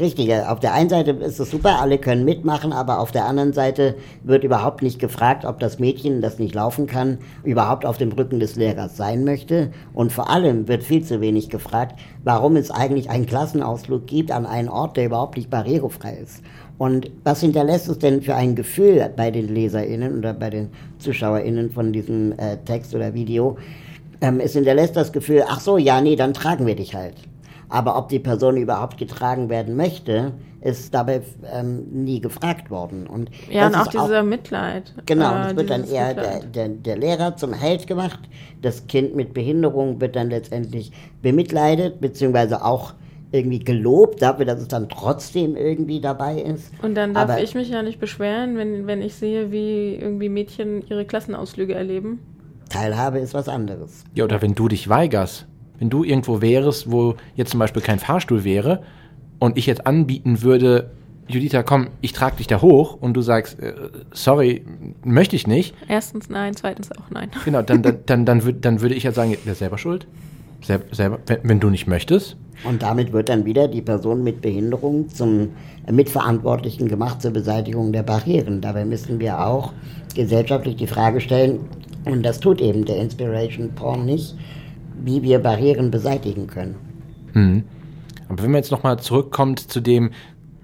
Richtig, 0.00 0.32
auf 0.34 0.58
der 0.58 0.72
einen 0.72 0.88
Seite 0.88 1.10
ist 1.10 1.38
es 1.38 1.50
super, 1.50 1.78
alle 1.82 1.98
können 1.98 2.24
mitmachen, 2.24 2.72
aber 2.72 2.98
auf 2.98 3.12
der 3.12 3.26
anderen 3.26 3.52
Seite 3.52 3.94
wird 4.22 4.42
überhaupt 4.42 4.80
nicht 4.80 4.98
gefragt, 4.98 5.44
ob 5.44 5.60
das 5.60 5.78
Mädchen, 5.78 6.22
das 6.22 6.38
nicht 6.38 6.54
laufen 6.54 6.86
kann, 6.86 7.18
überhaupt 7.44 7.84
auf 7.84 7.98
dem 7.98 8.10
Rücken 8.10 8.40
des 8.40 8.56
Lehrers 8.56 8.96
sein 8.96 9.22
möchte. 9.22 9.70
Und 9.92 10.10
vor 10.10 10.30
allem 10.30 10.66
wird 10.66 10.82
viel 10.82 11.04
zu 11.04 11.20
wenig 11.20 11.50
gefragt, 11.50 12.00
warum 12.24 12.56
es 12.56 12.70
eigentlich 12.70 13.10
einen 13.10 13.26
Klassenausflug 13.26 14.06
gibt 14.06 14.32
an 14.32 14.46
einen 14.46 14.70
Ort, 14.70 14.96
der 14.96 15.04
überhaupt 15.04 15.36
nicht 15.36 15.50
barrierefrei 15.50 16.14
ist. 16.22 16.42
Und 16.78 17.10
was 17.24 17.40
hinterlässt 17.40 17.88
es 17.88 17.98
denn 17.98 18.22
für 18.22 18.34
ein 18.34 18.54
Gefühl 18.54 19.08
bei 19.16 19.30
den 19.30 19.54
LeserInnen 19.54 20.18
oder 20.18 20.34
bei 20.34 20.50
den 20.50 20.70
ZuschauerInnen 20.98 21.70
von 21.70 21.92
diesem 21.92 22.32
äh, 22.38 22.56
Text 22.64 22.94
oder 22.94 23.14
Video? 23.14 23.56
Ähm, 24.20 24.40
es 24.40 24.52
hinterlässt 24.52 24.96
das 24.96 25.12
Gefühl, 25.12 25.44
ach 25.48 25.60
so, 25.60 25.78
ja, 25.78 26.00
nee, 26.00 26.16
dann 26.16 26.34
tragen 26.34 26.66
wir 26.66 26.76
dich 26.76 26.94
halt. 26.94 27.14
Aber 27.68 27.96
ob 27.96 28.08
die 28.08 28.18
Person 28.18 28.56
überhaupt 28.56 28.98
getragen 28.98 29.48
werden 29.48 29.76
möchte, 29.76 30.32
ist 30.60 30.94
dabei 30.94 31.22
ähm, 31.52 31.86
nie 31.90 32.20
gefragt 32.20 32.70
worden. 32.70 33.06
Und 33.06 33.30
ja, 33.50 33.66
und 33.66 33.74
auch 33.74 33.86
dieser 33.86 34.20
auch, 34.20 34.24
Mitleid. 34.24 34.94
Genau, 35.06 35.34
äh, 35.34 35.50
es 35.50 35.56
wird 35.56 35.70
dann 35.70 35.84
eher 35.84 36.14
der, 36.14 36.40
der, 36.40 36.68
der, 36.68 36.96
Lehrer 36.98 37.36
zum 37.36 37.52
Held 37.52 37.86
gemacht. 37.86 38.20
Das 38.60 38.86
Kind 38.86 39.16
mit 39.16 39.34
Behinderung 39.34 40.00
wird 40.00 40.14
dann 40.14 40.30
letztendlich 40.30 40.92
bemitleidet, 41.22 42.00
beziehungsweise 42.00 42.64
auch 42.64 42.94
irgendwie 43.32 43.58
gelobt 43.58 44.22
dafür, 44.22 44.44
dass 44.44 44.60
es 44.60 44.68
dann 44.68 44.88
trotzdem 44.88 45.56
irgendwie 45.56 46.00
dabei 46.00 46.40
ist. 46.40 46.70
Und 46.82 46.94
dann 46.94 47.14
darf 47.14 47.30
Aber 47.30 47.42
ich 47.42 47.54
mich 47.54 47.70
ja 47.70 47.82
nicht 47.82 47.98
beschweren, 47.98 48.56
wenn, 48.56 48.86
wenn 48.86 49.00
ich 49.02 49.14
sehe, 49.14 49.50
wie 49.50 49.94
irgendwie 49.94 50.28
Mädchen 50.28 50.86
ihre 50.88 51.04
Klassenausflüge 51.04 51.74
erleben. 51.74 52.20
Teilhabe 52.68 53.18
ist 53.18 53.34
was 53.34 53.48
anderes. 53.48 54.04
Ja, 54.14 54.24
oder 54.24 54.42
wenn 54.42 54.54
du 54.54 54.68
dich 54.68 54.88
weigerst, 54.88 55.46
wenn 55.78 55.90
du 55.90 56.04
irgendwo 56.04 56.40
wärst, 56.40 56.90
wo 56.90 57.16
jetzt 57.34 57.50
zum 57.50 57.60
Beispiel 57.60 57.82
kein 57.82 57.98
Fahrstuhl 57.98 58.44
wäre 58.44 58.82
und 59.38 59.58
ich 59.58 59.66
jetzt 59.66 59.86
anbieten 59.86 60.42
würde, 60.42 60.90
Judita, 61.28 61.62
komm, 61.62 61.88
ich 62.00 62.12
trage 62.12 62.36
dich 62.36 62.46
da 62.46 62.60
hoch 62.60 62.98
und 63.00 63.14
du 63.14 63.22
sagst, 63.22 63.58
äh, 63.60 63.74
sorry, 64.12 64.64
möchte 65.04 65.36
ich 65.36 65.46
nicht. 65.46 65.74
Erstens 65.88 66.28
nein, 66.28 66.54
zweitens 66.54 66.90
auch 66.92 67.10
nein. 67.10 67.30
Genau, 67.44 67.62
dann, 67.62 67.82
dann, 67.82 67.98
dann, 68.06 68.26
dann, 68.26 68.44
würd, 68.44 68.64
dann 68.64 68.80
würde 68.80 68.94
ich 68.94 69.04
ja 69.04 69.12
sagen, 69.12 69.32
ist 69.32 69.58
selber 69.58 69.78
schuld. 69.78 70.06
Sel 70.62 70.82
selber, 70.90 71.18
wenn, 71.26 71.38
wenn, 71.42 71.60
du 71.60 71.70
nicht 71.70 71.86
möchtest. 71.86 72.36
Und 72.64 72.82
damit 72.82 73.12
wird 73.12 73.28
dann 73.28 73.44
wieder 73.44 73.68
die 73.68 73.82
Person 73.82 74.22
mit 74.22 74.40
Behinderung 74.40 75.08
zum 75.08 75.50
Mitverantwortlichen 75.90 76.88
gemacht 76.88 77.22
zur 77.22 77.32
Beseitigung 77.32 77.92
der 77.92 78.02
Barrieren. 78.02 78.60
Dabei 78.60 78.84
müssen 78.84 79.18
wir 79.18 79.44
auch 79.44 79.72
gesellschaftlich 80.14 80.76
die 80.76 80.86
Frage 80.86 81.20
stellen, 81.20 81.60
und 82.04 82.24
das 82.24 82.40
tut 82.40 82.60
eben 82.60 82.84
der 82.84 82.96
Inspiration 82.96 83.70
Porn 83.74 84.04
nicht, 84.04 84.34
wie 85.04 85.22
wir 85.22 85.38
Barrieren 85.38 85.90
beseitigen 85.90 86.46
können. 86.46 86.74
Mhm. 87.32 87.64
Aber 88.28 88.42
wenn 88.42 88.50
man 88.50 88.58
jetzt 88.60 88.70
nochmal 88.70 88.98
zurückkommt 88.98 89.60
zu 89.60 89.80
dem, 89.80 90.10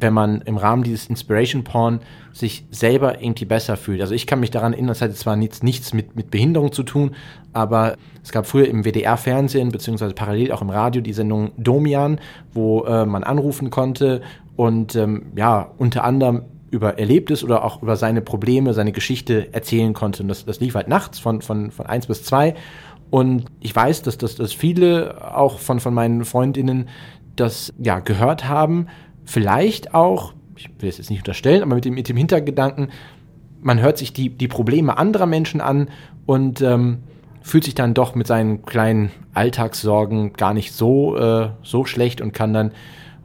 wenn 0.01 0.13
man 0.13 0.43
im 0.43 0.57
Rahmen 0.57 0.83
dieses 0.83 1.07
Inspiration 1.07 1.65
Porn 1.65 2.01
sich 2.33 2.65
selber 2.71 3.21
irgendwie 3.21 3.45
besser 3.45 3.77
fühlt. 3.77 4.01
Also 4.01 4.15
ich 4.15 4.27
kann 4.27 4.41
mich 4.41 4.51
daran 4.51 4.73
erinnern, 4.73 4.89
das 4.89 5.03
hatte 5.03 5.15
zwar 5.15 5.37
nichts, 5.37 5.63
nichts 5.63 5.93
mit, 5.93 6.15
mit 6.15 6.31
Behinderung 6.31 6.73
zu 6.73 6.83
tun, 6.83 7.15
aber 7.53 7.97
es 8.23 8.31
gab 8.31 8.47
früher 8.47 8.69
im 8.69 8.85
WDR-Fernsehen, 8.85 9.71
beziehungsweise 9.71 10.15
parallel 10.15 10.53
auch 10.53 10.63
im 10.63 10.71
Radio, 10.71 11.03
die 11.03 11.13
Sendung 11.13 11.53
Domian, 11.57 12.21
wo 12.53 12.85
äh, 12.85 13.05
man 13.07 13.25
anrufen 13.25 13.71
konnte 13.71 14.23
und 14.57 14.95
ähm, 14.95 15.33
ja, 15.37 15.71
unter 15.79 16.05
anderem 16.05 16.43
über 16.71 16.99
Erlebtes 16.99 17.43
oder 17.43 17.65
auch 17.65 17.83
über 17.83 17.97
seine 17.97 18.21
Probleme, 18.21 18.75
seine 18.75 18.93
Geschichte 18.93 19.53
erzählen 19.53 19.95
konnte. 19.95 20.23
Und 20.23 20.29
das, 20.29 20.45
das 20.45 20.61
lief 20.61 20.75
halt 20.75 20.89
nachts 20.89 21.19
von, 21.19 21.41
von, 21.41 21.71
von 21.71 21.87
eins 21.87 22.07
bis 22.07 22.25
zwei. 22.25 22.55
Und 23.11 23.47
ich 23.61 23.75
weiß, 23.75 24.03
dass, 24.03 24.19
dass, 24.19 24.35
dass 24.35 24.53
viele 24.53 25.35
auch 25.35 25.59
von, 25.59 25.81
von 25.81 25.95
meinen 25.95 26.25
Freundinnen 26.25 26.89
das 27.37 27.73
ja 27.79 28.01
gehört 28.01 28.49
haben, 28.49 28.89
vielleicht 29.29 29.95
auch, 29.95 30.33
ich 30.57 30.71
will 30.79 30.89
es 30.89 30.99
jetzt 30.99 31.11
nicht 31.11 31.21
unterstellen, 31.21 31.63
aber 31.63 31.75
mit 31.75 31.85
dem, 31.85 31.95
mit 31.95 32.09
dem 32.09 32.17
Hintergedanken, 32.17 32.89
man 33.61 33.81
hört 33.81 33.99
sich 33.99 34.13
die, 34.13 34.31
die 34.31 34.49
Probleme 34.49 34.97
anderer 34.97 35.27
Menschen 35.27 35.61
an 35.61 35.91
und 36.27 36.63
ähm, 36.63 36.99
fühlt 37.43 37.65
sich 37.65 37.75
dann 37.75 37.93
doch 37.93 38.15
mit 38.15 38.27
seinen 38.27 38.65
kleinen 38.65 39.11
Alltagssorgen 39.35 40.33
gar 40.33 40.55
nicht 40.55 40.73
so, 40.73 41.17
äh, 41.17 41.51
so 41.63 41.85
schlecht 41.85 42.21
und 42.21 42.33
kann 42.33 42.55
dann 42.55 42.73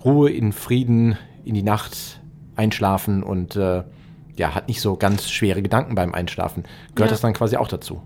Ruhe 0.04 0.30
in 0.30 0.52
Frieden 0.52 1.18
in 1.46 1.54
die 1.54 1.64
Nacht 1.64 2.20
einschlafen 2.56 3.24
und 3.24 3.56
äh, 3.56 3.84
ja, 4.36 4.56
hat 4.56 4.68
nicht 4.68 4.82
so 4.82 4.98
ganz 4.98 5.30
schwere 5.30 5.62
Gedanken 5.62 5.96
beim 5.96 6.14
Einschlafen. 6.14 6.64
Gehört 6.96 7.12
ja. 7.12 7.14
das 7.14 7.22
dann 7.22 7.34
quasi 7.34 7.56
auch 7.56 7.68
dazu? 7.68 8.02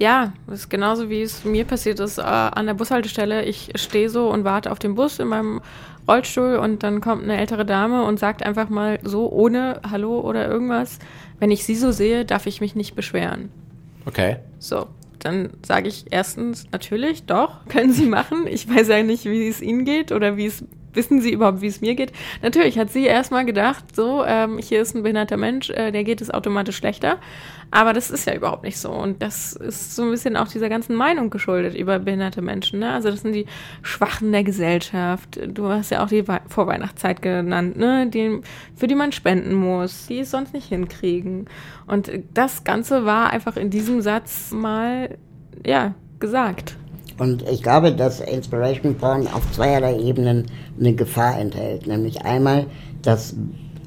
Ja, 0.00 0.32
das 0.46 0.60
ist 0.60 0.70
genauso 0.70 1.10
wie 1.10 1.20
es 1.20 1.44
mir 1.44 1.66
passiert 1.66 2.00
ist 2.00 2.16
äh, 2.16 2.22
an 2.22 2.64
der 2.64 2.72
Bushaltestelle. 2.72 3.44
Ich 3.44 3.70
stehe 3.74 4.08
so 4.08 4.30
und 4.30 4.44
warte 4.44 4.72
auf 4.72 4.78
den 4.78 4.94
Bus 4.94 5.18
in 5.18 5.28
meinem 5.28 5.60
Rollstuhl 6.08 6.56
und 6.56 6.82
dann 6.82 7.02
kommt 7.02 7.22
eine 7.22 7.36
ältere 7.36 7.66
Dame 7.66 8.04
und 8.04 8.18
sagt 8.18 8.42
einfach 8.42 8.70
mal 8.70 8.98
so 9.02 9.30
ohne 9.30 9.82
Hallo 9.88 10.20
oder 10.20 10.48
irgendwas, 10.48 11.00
wenn 11.38 11.50
ich 11.50 11.64
sie 11.64 11.74
so 11.74 11.92
sehe, 11.92 12.24
darf 12.24 12.46
ich 12.46 12.62
mich 12.62 12.74
nicht 12.74 12.96
beschweren. 12.96 13.50
Okay. 14.06 14.38
So, 14.58 14.86
dann 15.18 15.50
sage 15.62 15.88
ich 15.88 16.06
erstens 16.10 16.66
natürlich, 16.72 17.24
doch, 17.24 17.64
können 17.68 17.92
Sie 17.92 18.06
machen. 18.06 18.46
Ich 18.46 18.66
weiß 18.74 18.88
ja 18.88 19.02
nicht, 19.02 19.26
wie 19.26 19.48
es 19.48 19.60
Ihnen 19.60 19.84
geht 19.84 20.12
oder 20.12 20.38
wie 20.38 20.46
es 20.46 20.64
wissen 20.92 21.20
Sie 21.20 21.32
überhaupt, 21.32 21.60
wie 21.60 21.66
es 21.66 21.80
mir 21.80 21.94
geht? 21.94 22.12
Natürlich 22.42 22.78
hat 22.78 22.90
sie 22.90 23.06
erstmal 23.06 23.44
gedacht, 23.44 23.94
so, 23.94 24.24
ähm, 24.24 24.58
hier 24.58 24.80
ist 24.80 24.94
ein 24.94 25.02
behinderter 25.02 25.36
Mensch, 25.36 25.70
äh, 25.70 25.90
der 25.90 26.04
geht 26.04 26.20
es 26.20 26.30
automatisch 26.30 26.76
schlechter. 26.76 27.18
Aber 27.72 27.92
das 27.92 28.10
ist 28.10 28.26
ja 28.26 28.34
überhaupt 28.34 28.64
nicht 28.64 28.78
so. 28.78 28.90
Und 28.90 29.22
das 29.22 29.52
ist 29.52 29.94
so 29.94 30.02
ein 30.02 30.10
bisschen 30.10 30.36
auch 30.36 30.48
dieser 30.48 30.68
ganzen 30.68 30.96
Meinung 30.96 31.30
geschuldet 31.30 31.76
über 31.76 32.00
behinderte 32.00 32.42
Menschen. 32.42 32.80
Ne? 32.80 32.92
Also 32.92 33.10
das 33.10 33.20
sind 33.20 33.32
die 33.32 33.46
Schwachen 33.82 34.32
der 34.32 34.42
Gesellschaft. 34.42 35.38
Du 35.46 35.68
hast 35.68 35.90
ja 35.90 36.02
auch 36.02 36.08
die 36.08 36.24
Vorweihnachtszeit 36.48 37.22
genannt, 37.22 37.76
ne? 37.76 38.08
die, 38.08 38.40
für 38.74 38.88
die 38.88 38.96
man 38.96 39.12
spenden 39.12 39.54
muss, 39.54 40.08
die 40.08 40.20
es 40.20 40.32
sonst 40.32 40.52
nicht 40.52 40.68
hinkriegen. 40.68 41.46
Und 41.86 42.10
das 42.34 42.64
Ganze 42.64 43.04
war 43.04 43.30
einfach 43.30 43.56
in 43.56 43.70
diesem 43.70 44.00
Satz 44.00 44.50
mal, 44.50 45.16
ja, 45.64 45.94
gesagt. 46.18 46.76
Und 47.20 47.46
ich 47.50 47.62
glaube, 47.62 47.92
dass 47.92 48.20
Inspiration 48.20 48.94
Porn 48.94 49.26
auf 49.26 49.42
zweierlei 49.52 49.98
Ebenen 49.98 50.46
eine 50.78 50.94
Gefahr 50.94 51.38
enthält. 51.38 51.86
Nämlich 51.86 52.22
einmal, 52.24 52.64
dass 53.02 53.36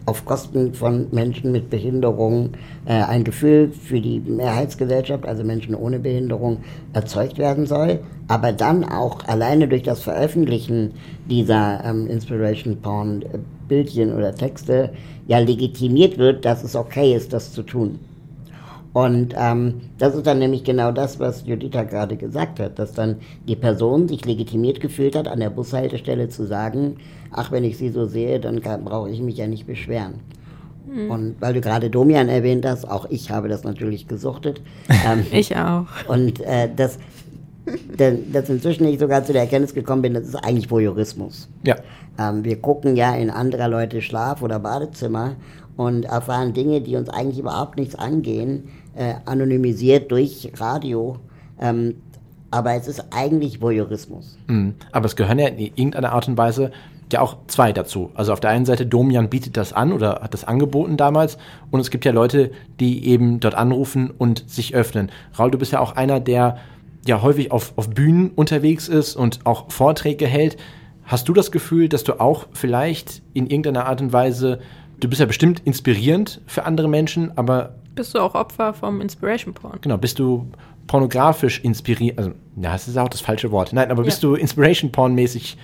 auf 0.05 0.23
Kosten 0.23 0.75
von 0.75 1.07
Menschen 1.09 1.51
mit 1.51 1.71
Behinderung 1.71 2.51
äh, 2.85 2.93
ein 2.93 3.23
Gefühl 3.23 3.71
für 3.71 3.99
die 3.99 4.19
Mehrheitsgesellschaft, 4.19 5.25
also 5.25 5.43
Menschen 5.43 5.73
ohne 5.73 5.97
Behinderung, 5.97 6.59
erzeugt 6.93 7.39
werden 7.39 7.65
soll, 7.65 8.01
aber 8.27 8.51
dann 8.51 8.83
auch 8.83 9.25
alleine 9.25 9.67
durch 9.67 9.81
das 9.81 10.03
Veröffentlichen 10.03 10.91
dieser 11.27 11.83
ähm, 11.83 12.05
Inspiration 12.05 12.81
Porn 12.81 13.25
Bildchen 13.67 14.13
oder 14.13 14.35
Texte 14.35 14.91
ja 15.25 15.39
legitimiert 15.39 16.19
wird, 16.19 16.45
dass 16.45 16.63
es 16.63 16.75
okay 16.75 17.15
ist, 17.15 17.33
das 17.33 17.51
zu 17.51 17.63
tun. 17.63 17.97
Und 18.93 19.33
ähm, 19.35 19.81
das 19.97 20.13
ist 20.13 20.27
dann 20.27 20.37
nämlich 20.37 20.63
genau 20.63 20.91
das, 20.91 21.19
was 21.19 21.45
Juditha 21.47 21.83
gerade 21.83 22.15
gesagt 22.15 22.59
hat, 22.59 22.77
dass 22.77 22.93
dann 22.93 23.17
die 23.47 23.55
Person 23.55 24.07
sich 24.07 24.23
legitimiert 24.23 24.79
gefühlt 24.79 25.15
hat, 25.15 25.27
an 25.27 25.39
der 25.39 25.49
Bushaltestelle 25.49 26.29
zu 26.29 26.45
sagen, 26.45 26.97
ach, 27.31 27.51
wenn 27.51 27.63
ich 27.63 27.77
sie 27.77 27.89
so 27.89 28.05
sehe, 28.05 28.39
dann 28.39 28.61
brauche 28.61 29.09
ich 29.09 29.19
mich 29.19 29.37
ja 29.37 29.47
nicht 29.47 29.65
beschweren. 29.65 30.19
Mhm. 30.85 31.09
Und 31.09 31.35
weil 31.39 31.53
du 31.53 31.61
gerade 31.61 31.89
Domian 31.89 32.29
erwähnt 32.29 32.65
hast, 32.65 32.85
auch 32.85 33.07
ich 33.09 33.31
habe 33.31 33.49
das 33.49 33.63
natürlich 33.63 34.07
gesuchtet. 34.07 34.61
Ähm, 35.05 35.25
ich 35.31 35.55
auch. 35.57 35.87
Und 36.07 36.39
äh, 36.41 36.69
das, 36.73 36.97
dass 37.97 38.49
inzwischen 38.49 38.85
ich 38.87 38.99
sogar 38.99 39.23
zu 39.25 39.33
der 39.33 39.41
Erkenntnis 39.41 39.73
gekommen 39.73 40.01
bin, 40.01 40.13
das 40.13 40.23
ist 40.23 40.35
eigentlich 40.35 40.69
Voyeurismus. 40.69 41.49
Ja. 41.65 41.75
Ähm, 42.19 42.45
wir 42.45 42.61
gucken 42.61 42.95
ja 42.95 43.15
in 43.15 43.29
anderer 43.29 43.67
Leute 43.67 44.01
Schlaf- 44.01 44.41
oder 44.41 44.59
Badezimmer 44.59 45.35
und 45.75 46.05
erfahren 46.05 46.53
Dinge, 46.53 46.79
die 46.81 46.95
uns 46.95 47.09
eigentlich 47.09 47.39
überhaupt 47.39 47.77
nichts 47.77 47.95
angehen, 47.95 48.69
äh, 48.95 49.15
anonymisiert 49.25 50.11
durch 50.11 50.51
Radio. 50.55 51.17
Ähm, 51.59 51.95
aber 52.51 52.75
es 52.75 52.87
ist 52.87 53.03
eigentlich 53.11 53.61
Voyeurismus. 53.61 54.37
Mhm. 54.47 54.75
Aber 54.91 55.07
es 55.07 55.15
gehören 55.15 55.39
ja 55.39 55.47
in 55.47 55.57
irgendeiner 55.57 56.11
Art 56.11 56.27
und 56.27 56.37
Weise 56.37 56.71
ja 57.11 57.21
auch 57.21 57.37
zwei 57.47 57.71
dazu. 57.71 58.11
Also 58.15 58.33
auf 58.33 58.39
der 58.39 58.49
einen 58.49 58.65
Seite, 58.65 58.85
Domian 58.85 59.29
bietet 59.29 59.55
das 59.55 59.71
an 59.71 59.93
oder 59.93 60.19
hat 60.21 60.33
das 60.33 60.43
angeboten 60.43 60.97
damals 60.97 61.37
und 61.71 61.79
es 61.79 61.91
gibt 61.91 62.05
ja 62.05 62.11
Leute, 62.11 62.51
die 62.79 63.07
eben 63.07 63.39
dort 63.39 63.55
anrufen 63.55 64.11
und 64.11 64.49
sich 64.49 64.75
öffnen. 64.75 65.11
Raul, 65.37 65.51
du 65.51 65.57
bist 65.57 65.71
ja 65.71 65.79
auch 65.79 65.95
einer, 65.95 66.19
der 66.19 66.57
ja 67.05 67.21
häufig 67.21 67.51
auf, 67.51 67.73
auf 67.75 67.89
Bühnen 67.89 68.31
unterwegs 68.35 68.87
ist 68.87 69.15
und 69.15 69.45
auch 69.45 69.71
Vorträge 69.71 70.27
hält. 70.27 70.57
Hast 71.05 71.27
du 71.29 71.33
das 71.33 71.51
Gefühl, 71.51 71.89
dass 71.89 72.03
du 72.03 72.19
auch 72.19 72.47
vielleicht 72.53 73.21
in 73.33 73.47
irgendeiner 73.47 73.85
Art 73.85 74.01
und 74.01 74.13
Weise, 74.13 74.59
du 74.99 75.07
bist 75.07 75.19
ja 75.19 75.27
bestimmt 75.27 75.61
inspirierend 75.65 76.41
für 76.47 76.65
andere 76.65 76.87
Menschen, 76.87 77.37
aber 77.37 77.75
bist 77.95 78.13
du 78.13 78.19
auch 78.19 78.35
Opfer 78.35 78.73
vom 78.73 79.01
Inspiration 79.01 79.53
Porn? 79.53 79.79
Genau, 79.81 79.97
bist 79.97 80.19
du 80.19 80.47
pornografisch 80.87 81.59
inspiriert, 81.61 82.17
also, 82.17 82.31
ja, 82.57 82.73
das 82.73 82.87
ist 82.87 82.97
auch 82.97 83.09
das 83.09 83.21
falsche 83.21 83.51
Wort. 83.51 83.73
Nein, 83.73 83.89
aber 83.91 84.03
bist 84.03 84.23
ja. 84.23 84.29
du 84.29 84.35
Inspiration 84.35 84.91
Porn 84.91 85.15
mäßig 85.15 85.57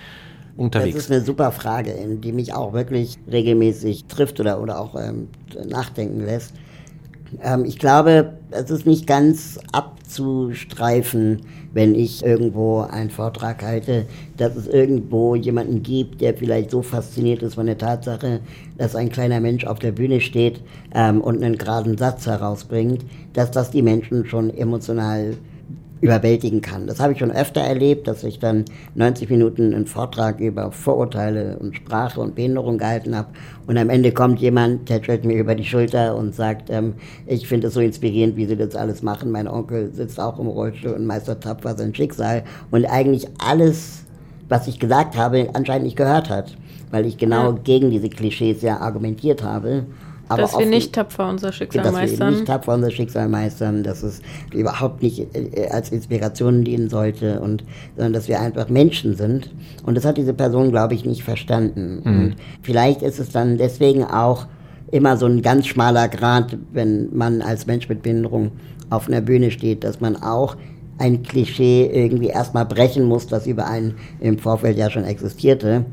unterwegs? 0.56 0.96
Das 0.96 1.06
ist 1.06 1.12
eine 1.12 1.22
super 1.22 1.52
Frage, 1.52 1.94
die 2.22 2.32
mich 2.32 2.54
auch 2.54 2.74
wirklich 2.74 3.18
regelmäßig 3.30 4.06
trifft 4.06 4.40
oder, 4.40 4.62
oder 4.62 4.80
auch 4.80 4.96
ähm, 4.96 5.28
nachdenken 5.68 6.26
lässt. 6.26 6.54
Ähm, 7.42 7.66
ich 7.66 7.80
glaube, 7.80 8.34
es 8.52 8.70
ist 8.70 8.86
nicht 8.86 9.08
ganz 9.08 9.60
abzustreifen, 9.72 11.42
wenn 11.74 11.96
ich 11.96 12.24
irgendwo 12.24 12.82
einen 12.82 13.10
Vortrag 13.10 13.64
halte, 13.64 14.06
dass 14.38 14.56
es 14.56 14.68
irgendwo 14.68 15.36
jemanden 15.36 15.84
gibt, 15.84 16.22
der 16.22 16.34
vielleicht 16.34 16.72
so 16.72 16.82
fasziniert 16.82 17.44
ist 17.44 17.56
von 17.56 17.68
der 17.68 17.78
Tatsache, 17.78 18.40
dass 18.78 18.96
ein 18.96 19.10
kleiner 19.10 19.40
Mensch 19.40 19.66
auf 19.66 19.80
der 19.80 19.92
Bühne 19.92 20.22
steht 20.22 20.62
ähm, 20.94 21.22
und 21.22 21.44
einen 21.44 21.58
geraden 21.58 21.98
Satz 21.98 22.26
herausbringt, 22.26 23.06
dass 23.34 23.52
das 23.52 23.72
die 23.72 23.82
Menschen 23.82 24.26
schon 24.26 24.50
emotional 24.56 25.36
überwältigen 26.02 26.62
kann. 26.62 26.88
Das 26.88 27.00
habe 27.00 27.14
ich 27.14 27.20
schon 27.20 27.32
öfter 27.32 27.62
erlebt, 27.62 28.08
dass 28.08 28.24
ich 28.24 28.40
dann 28.40 28.66
90 28.96 29.30
Minuten 29.30 29.74
einen 29.74 29.86
Vortrag 29.86 30.40
über 30.40 30.72
Vorurteile 30.72 31.58
und 31.60 31.76
Sprache 31.76 32.22
und 32.22 32.36
Behinderung 32.36 32.78
gehalten 32.78 33.16
habe 33.16 33.30
und 33.68 33.78
am 33.78 33.90
Ende 33.90 34.12
kommt 34.12 34.40
jemand, 34.40 34.86
tätschelt 34.86 35.26
mir 35.26 35.38
über 35.38 35.56
die 35.56 35.66
Schulter 35.66 36.16
und 36.16 36.34
sagt, 36.34 36.70
ähm, 36.70 36.94
ich 37.26 37.48
finde 37.48 37.68
es 37.68 37.74
so 37.74 37.82
inspirierend, 37.82 38.36
wie 38.36 38.46
sie 38.46 38.56
das 38.56 38.76
alles 38.76 39.04
machen. 39.04 39.32
Mein 39.32 39.48
Onkel 39.48 39.94
sitzt 39.94 40.20
auch 40.20 40.40
im 40.40 40.48
Rollstuhl 40.48 40.94
und 40.94 41.06
meistert 41.06 41.44
tapfer 41.44 41.76
sein 41.76 41.94
Schicksal 41.94 42.44
und 42.72 42.86
eigentlich 42.86 43.28
alles, 43.38 44.06
was 44.48 44.68
ich 44.68 44.80
gesagt 44.80 45.18
habe, 45.18 45.50
anscheinend 45.54 45.86
nicht 45.86 45.98
gehört 45.98 46.30
hat, 46.30 46.58
weil 46.92 47.06
ich 47.06 47.18
genau 47.18 47.52
ja. 47.52 47.60
gegen 47.64 47.92
diese 47.92 48.10
Klischees 48.10 48.62
ja 48.62 48.80
argumentiert 48.80 49.44
habe 49.44 49.86
aber 50.30 50.44
dass 50.44 50.58
wir 50.58 50.66
nicht 50.66 50.94
tapfer 50.94 51.28
unser 51.28 51.52
Schicksal 51.52 51.84
dass 51.84 51.92
meistern. 51.92 52.20
Dass 52.20 52.28
wir 52.28 52.32
nicht 52.38 52.48
tapfer 52.48 52.74
unser 52.74 52.92
Schicksal 52.92 53.28
meistern, 53.28 53.84
dass 53.84 54.04
es 54.04 54.22
überhaupt 54.54 55.02
nicht 55.02 55.28
äh, 55.36 55.68
als 55.70 55.92
Inspiration 55.92 56.64
dienen 56.64 56.90
sollte, 56.90 57.40
und, 57.40 57.64
sondern 57.96 58.14
dass 58.14 58.28
wir 58.28 58.40
einfach 58.40 58.70
Menschen 58.70 59.16
sind. 59.16 59.52
Und 59.84 59.96
das 59.96 60.06
hat 60.06 60.18
diese 60.18 60.34
Person, 60.34 60.72
glaube 60.72 60.94
ich, 60.94 61.04
nicht 61.04 61.24
verstanden. 61.24 62.02
Mhm. 62.04 62.20
Und 62.20 62.36
vielleicht 62.62 63.02
ist 63.02 63.20
es 63.20 63.30
dann 63.30 63.58
deswegen 63.58 64.04
auch 64.04 64.48
immer 64.92 65.18
so 65.18 65.26
ein 65.26 65.42
ganz 65.42 65.68
schmaler 65.68 66.08
Grad, 66.08 66.58
wenn 66.72 67.10
man 67.16 67.42
als 67.42 67.68
Mensch 67.68 67.90
mit 67.90 68.04
Behinderung 68.04 68.52
auf 68.90 69.08
einer 69.08 69.22
Bühne 69.22 69.52
steht, 69.52 69.84
dass 69.84 70.00
man 70.00 70.16
auch 70.16 70.56
ein 70.98 71.24
Klischee 71.24 71.90
irgendwie 71.92 72.28
erstmal 72.28 72.66
brechen 72.66 73.06
muss, 73.06 73.28
das 73.28 73.48
über 73.48 73.68
einen 73.68 73.96
im 74.20 74.38
Vorfeld 74.38 74.78
ja 74.78 74.90
schon 74.90 75.06
existierte. 75.06 75.86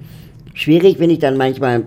Schwierig 0.54 0.98
finde 0.98 1.14
ich 1.14 1.20
dann 1.20 1.36
manchmal 1.36 1.84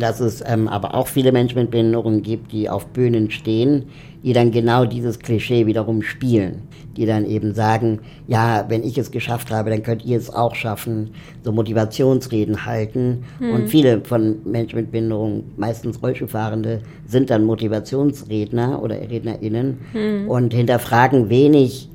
dass 0.00 0.20
es 0.20 0.42
ähm, 0.46 0.68
aber 0.68 0.94
auch 0.94 1.08
viele 1.08 1.32
Menschen 1.32 1.58
mit 1.58 1.70
Behinderungen 1.70 2.22
gibt, 2.22 2.52
die 2.52 2.68
auf 2.68 2.86
Bühnen 2.86 3.30
stehen, 3.30 3.84
die 4.22 4.32
dann 4.32 4.50
genau 4.50 4.84
dieses 4.84 5.18
Klischee 5.18 5.66
wiederum 5.66 6.02
spielen. 6.02 6.62
Die 6.96 7.06
dann 7.06 7.26
eben 7.26 7.54
sagen, 7.54 7.98
ja, 8.28 8.64
wenn 8.68 8.84
ich 8.84 8.96
es 8.96 9.10
geschafft 9.10 9.50
habe, 9.50 9.70
dann 9.70 9.82
könnt 9.82 10.04
ihr 10.04 10.16
es 10.16 10.32
auch 10.32 10.54
schaffen. 10.54 11.10
So 11.42 11.52
Motivationsreden 11.52 12.64
halten. 12.64 13.24
Hm. 13.38 13.50
Und 13.50 13.68
viele 13.68 14.00
von 14.02 14.36
Menschen 14.44 14.76
mit 14.76 14.92
Behinderung, 14.92 15.44
meistens 15.56 16.00
Rollstuhlfahrende, 16.02 16.82
sind 17.06 17.30
dann 17.30 17.44
Motivationsredner 17.44 18.80
oder 18.82 19.00
RednerInnen 19.00 19.78
hm. 19.92 20.28
und 20.28 20.54
hinterfragen 20.54 21.28
wenig 21.28 21.88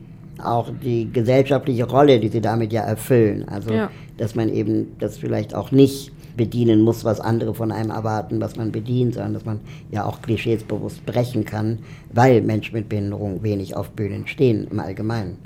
auch 0.44 0.70
die 0.84 1.12
gesellschaftliche 1.12 1.86
Rolle, 1.86 2.20
die 2.20 2.27
sie 2.27 2.41
damit 2.41 2.72
ja 2.72 2.82
erfüllen. 2.82 3.48
Also, 3.48 3.74
ja. 3.74 3.89
dass 4.18 4.36
man 4.36 4.50
eben 4.50 4.96
das 5.00 5.18
vielleicht 5.18 5.56
auch 5.56 5.72
nicht 5.72 6.12
bedienen 6.39 6.81
muss, 6.81 7.03
was 7.03 7.19
andere 7.19 7.53
von 7.53 7.69
einem 7.69 7.91
erwarten, 7.91 8.39
was 8.39 8.55
man 8.55 8.72
bedient, 8.72 9.15
sondern 9.15 9.34
dass 9.34 9.43
man 9.43 9.60
ja 9.91 10.05
auch 10.05 10.22
Klischees 10.22 10.63
bewusst 10.63 11.05
brechen 11.05 11.43
kann, 11.43 11.79
weil 12.13 12.41
Menschen 12.41 12.75
mit 12.75 12.88
Behinderung 12.88 13.43
wenig 13.43 13.75
auf 13.75 13.89
Bühnen 13.89 14.25
stehen 14.25 14.65
im 14.72 14.79
Allgemeinen. 14.79 15.38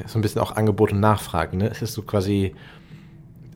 Ja, 0.00 0.08
so 0.08 0.18
ein 0.18 0.22
bisschen 0.22 0.40
auch 0.40 0.56
Angebot 0.56 0.90
und 0.92 0.98
Nachfrage, 0.98 1.56
ne? 1.56 1.70
Es 1.70 1.82
ist 1.82 1.92
so 1.92 2.02
quasi 2.02 2.52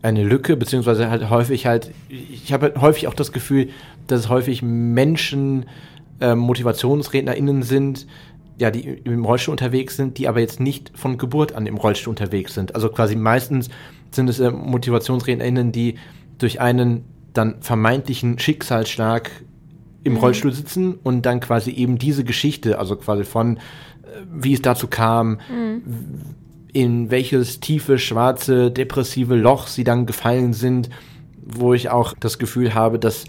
eine 0.02 0.22
Lücke, 0.22 0.56
beziehungsweise 0.56 1.10
halt 1.10 1.28
häufig 1.30 1.66
halt, 1.66 1.90
ich 2.08 2.52
habe 2.52 2.66
halt 2.66 2.80
häufig 2.80 3.08
auch 3.08 3.14
das 3.14 3.32
Gefühl, 3.32 3.70
dass 4.06 4.28
häufig 4.28 4.62
Menschen, 4.62 5.66
äh, 6.20 6.36
MotivationsrednerInnen 6.36 7.64
sind, 7.64 8.06
ja, 8.56 8.70
die 8.70 8.82
im 8.82 9.24
Rollstuhl 9.24 9.50
unterwegs 9.50 9.96
sind, 9.96 10.18
die 10.18 10.28
aber 10.28 10.38
jetzt 10.38 10.60
nicht 10.60 10.92
von 10.94 11.18
Geburt 11.18 11.54
an 11.54 11.66
im 11.66 11.76
Rollstuhl 11.76 12.12
unterwegs 12.12 12.54
sind. 12.54 12.76
Also 12.76 12.88
quasi 12.88 13.16
meistens 13.16 13.68
sind 14.12 14.28
es 14.28 14.38
äh, 14.38 14.52
MotivationsrednerInnen, 14.52 15.72
die 15.72 15.96
durch 16.38 16.60
einen 16.60 17.04
dann 17.32 17.56
vermeintlichen 17.60 18.38
Schicksalsschlag 18.38 19.30
im 20.04 20.12
mhm. 20.12 20.18
Rollstuhl 20.18 20.52
sitzen 20.52 20.94
und 21.02 21.26
dann 21.26 21.40
quasi 21.40 21.70
eben 21.70 21.98
diese 21.98 22.24
Geschichte, 22.24 22.78
also 22.78 22.96
quasi 22.96 23.24
von, 23.24 23.56
äh, 23.56 23.60
wie 24.30 24.52
es 24.52 24.62
dazu 24.62 24.86
kam, 24.86 25.40
mhm. 25.50 25.82
in 26.72 27.10
welches 27.10 27.60
tiefe, 27.60 27.98
schwarze, 27.98 28.70
depressive 28.70 29.34
Loch 29.34 29.66
sie 29.66 29.84
dann 29.84 30.06
gefallen 30.06 30.52
sind, 30.52 30.90
wo 31.42 31.74
ich 31.74 31.88
auch 31.90 32.14
das 32.18 32.38
Gefühl 32.38 32.74
habe, 32.74 32.98
dass 32.98 33.24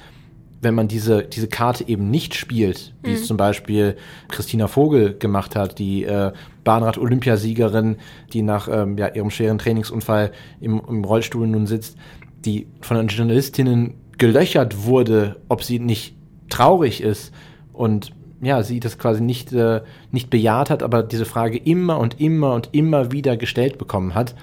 wenn 0.62 0.74
man 0.74 0.88
diese, 0.88 1.24
diese 1.24 1.48
Karte 1.48 1.88
eben 1.88 2.10
nicht 2.10 2.34
spielt, 2.34 2.94
wie 3.04 3.12
mhm. 3.12 3.16
es 3.16 3.28
zum 3.28 3.38
Beispiel 3.38 3.98
Christina 4.30 4.68
Vogel 4.68 5.18
gemacht 5.18 5.56
hat, 5.56 5.80
die 5.80 6.04
äh, 6.04 6.32
Bahnrad-Olympiasiegerin, 6.64 7.98
die 8.34 8.42
nach 8.42 8.68
ähm, 8.70 8.98
ja, 8.98 9.14
ihrem 9.14 9.30
schweren 9.30 9.60
Trainingsunfall 9.60 10.32
im, 10.60 10.82
im 10.88 11.04
Rollstuhl 11.04 11.46
nun 11.46 11.68
sitzt, 11.68 11.98
die 12.46 12.68
von 12.82 12.98
den 12.98 13.08
Journalistinnen 13.08 13.96
gelöchert 14.18 14.86
wurde, 14.86 15.38
ob 15.50 15.64
sie 15.64 15.80
nicht 15.80 16.16
traurig 16.50 17.02
ist 17.02 17.34
und 17.74 18.12
ja, 18.42 18.64
sie 18.64 18.80
das 18.80 18.98
quasi 18.98 19.22
nicht, 19.22 19.52
äh, 19.54 19.82
nicht 20.12 20.30
bejaht 20.30 20.70
hat, 20.70 20.84
aber 20.84 21.04
diese 21.04 21.26
Frage 21.26 21.58
immer 21.58 21.98
und 22.00 22.20
immer 22.20 22.54
und 22.54 22.70
immer 22.74 23.12
wieder 23.12 23.38
gestellt 23.38 23.78
bekommen 23.78 24.14
hat, 24.14 24.36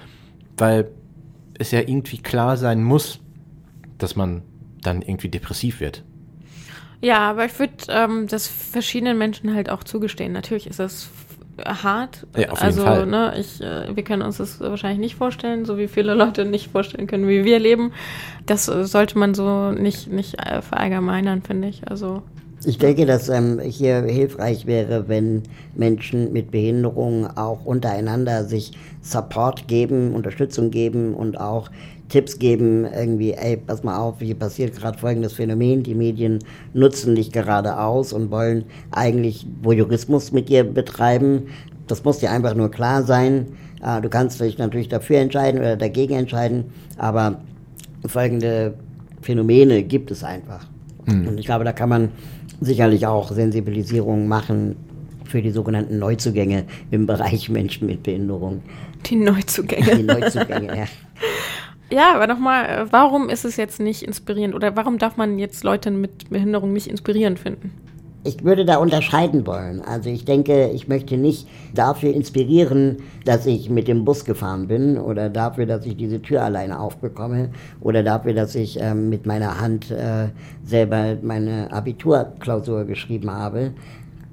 weil 0.57 0.89
es 1.57 1.71
ja 1.71 1.79
irgendwie 1.79 2.17
klar 2.17 2.57
sein 2.57 2.83
muss, 2.83 3.19
dass 3.97 4.15
man 4.15 4.41
dann 4.81 5.01
irgendwie 5.01 5.29
depressiv 5.29 5.79
wird. 5.79 6.03
Ja, 7.01 7.29
aber 7.29 7.45
ich 7.45 7.59
würde 7.59 7.73
ähm, 7.89 8.27
das 8.27 8.47
verschiedenen 8.47 9.17
Menschen 9.17 9.53
halt 9.53 9.69
auch 9.69 9.83
zugestehen. 9.83 10.31
Natürlich 10.31 10.67
ist 10.67 10.79
das 10.79 11.09
hart. 11.63 12.25
Ja, 12.37 12.49
auf 12.49 12.61
also, 12.61 12.81
jeden 12.81 12.93
Fall. 12.93 13.05
ne, 13.05 13.33
ich, 13.39 13.61
äh, 13.61 13.95
wir 13.95 14.03
können 14.03 14.21
uns 14.21 14.37
das 14.37 14.59
wahrscheinlich 14.59 14.99
nicht 14.99 15.15
vorstellen, 15.15 15.65
so 15.65 15.77
wie 15.77 15.87
viele 15.87 16.13
Leute 16.15 16.45
nicht 16.45 16.71
vorstellen 16.71 17.07
können, 17.07 17.27
wie 17.27 17.43
wir 17.43 17.59
leben. 17.59 17.91
Das 18.45 18.67
äh, 18.67 18.85
sollte 18.85 19.17
man 19.17 19.33
so 19.33 19.71
nicht, 19.71 20.11
nicht 20.11 20.39
äh, 20.39 20.61
verallgemeinern, 20.61 21.41
finde 21.41 21.67
ich. 21.67 21.87
Also. 21.89 22.23
Ich 22.65 22.77
denke, 22.77 23.05
dass 23.05 23.27
ähm, 23.27 23.59
hier 23.59 24.03
hilfreich 24.03 24.65
wäre, 24.65 25.09
wenn 25.09 25.43
Menschen 25.75 26.31
mit 26.31 26.51
Behinderungen 26.51 27.27
auch 27.35 27.65
untereinander 27.65 28.45
sich 28.45 28.71
Support 29.01 29.67
geben, 29.67 30.13
Unterstützung 30.13 30.71
geben 30.71 31.13
und 31.13 31.37
auch 31.37 31.69
Tipps 32.13 32.37
geben, 32.37 32.85
irgendwie, 32.85 33.33
ey, 33.33 33.57
pass 33.57 33.83
mal 33.83 33.97
auf, 33.97 34.19
hier 34.19 34.35
passiert 34.35 34.75
gerade 34.77 34.99
folgendes 34.99 35.33
Phänomen, 35.33 35.81
die 35.81 35.95
Medien 35.95 36.37
nutzen 36.75 37.15
dich 37.15 37.31
gerade 37.31 37.79
aus 37.79 38.13
und 38.13 38.29
wollen 38.29 38.65
eigentlich 38.91 39.47
Voyeurismus 39.63 40.31
mit 40.31 40.47
dir 40.47 40.63
betreiben. 40.63 41.47
Das 41.87 42.03
muss 42.03 42.19
dir 42.19 42.29
einfach 42.29 42.53
nur 42.53 42.69
klar 42.69 43.01
sein. 43.01 43.47
Äh, 43.83 43.99
du 43.99 44.09
kannst 44.09 44.39
dich 44.39 44.59
natürlich 44.59 44.89
dafür 44.89 45.17
entscheiden 45.17 45.59
oder 45.59 45.75
dagegen 45.75 46.13
entscheiden, 46.13 46.65
aber 46.99 47.41
folgende 48.05 48.75
Phänomene 49.23 49.81
gibt 49.81 50.11
es 50.11 50.23
einfach. 50.23 50.67
Mhm. 51.07 51.29
Und 51.29 51.39
ich 51.39 51.47
glaube, 51.47 51.63
da 51.63 51.73
kann 51.73 51.89
man 51.89 52.09
sicherlich 52.61 53.07
auch 53.07 53.31
Sensibilisierung 53.31 54.27
machen 54.27 54.75
für 55.25 55.41
die 55.41 55.49
sogenannten 55.49 55.97
Neuzugänge 55.97 56.65
im 56.91 57.07
Bereich 57.07 57.49
Menschen 57.49 57.87
mit 57.87 58.03
Behinderung. 58.03 58.61
Die 59.07 59.15
Neuzugänge. 59.15 59.95
Die 59.95 60.03
Neuzugänge, 60.03 60.77
ja. 60.77 60.85
Ja, 61.93 62.15
aber 62.15 62.25
nochmal, 62.25 62.65
äh, 62.65 62.85
warum 62.89 63.29
ist 63.29 63.45
es 63.45 63.55
jetzt 63.55 63.79
nicht 63.79 64.01
inspirierend 64.01 64.55
oder 64.55 64.75
warum 64.75 64.97
darf 64.97 65.15
man 65.15 65.37
jetzt 65.37 65.63
Leute 65.63 65.91
mit 65.91 66.27
Behinderung 66.31 66.73
nicht 66.73 66.87
inspirierend 66.87 67.37
finden? 67.37 67.71
Ich 68.23 68.43
würde 68.43 68.65
da 68.65 68.77
unterscheiden 68.77 69.45
wollen. 69.45 69.79
Also 69.81 70.09
ich 70.09 70.25
denke, 70.25 70.71
ich 70.73 70.87
möchte 70.87 71.17
nicht 71.17 71.47
dafür 71.75 72.11
inspirieren, 72.11 72.97
dass 73.25 73.45
ich 73.45 73.69
mit 73.69 73.87
dem 73.87 74.05
Bus 74.05 74.25
gefahren 74.25 74.67
bin 74.67 74.97
oder 74.97 75.29
dafür, 75.29 75.67
dass 75.67 75.85
ich 75.85 75.95
diese 75.95 76.19
Tür 76.19 76.41
alleine 76.41 76.79
aufbekomme 76.79 77.49
oder 77.79 78.01
dafür, 78.01 78.33
dass 78.33 78.55
ich 78.55 78.79
ähm, 78.81 79.09
mit 79.09 79.27
meiner 79.27 79.59
Hand 79.59 79.91
äh, 79.91 80.29
selber 80.63 81.17
meine 81.21 81.71
Abiturklausur 81.71 82.85
geschrieben 82.85 83.29
habe, 83.29 83.71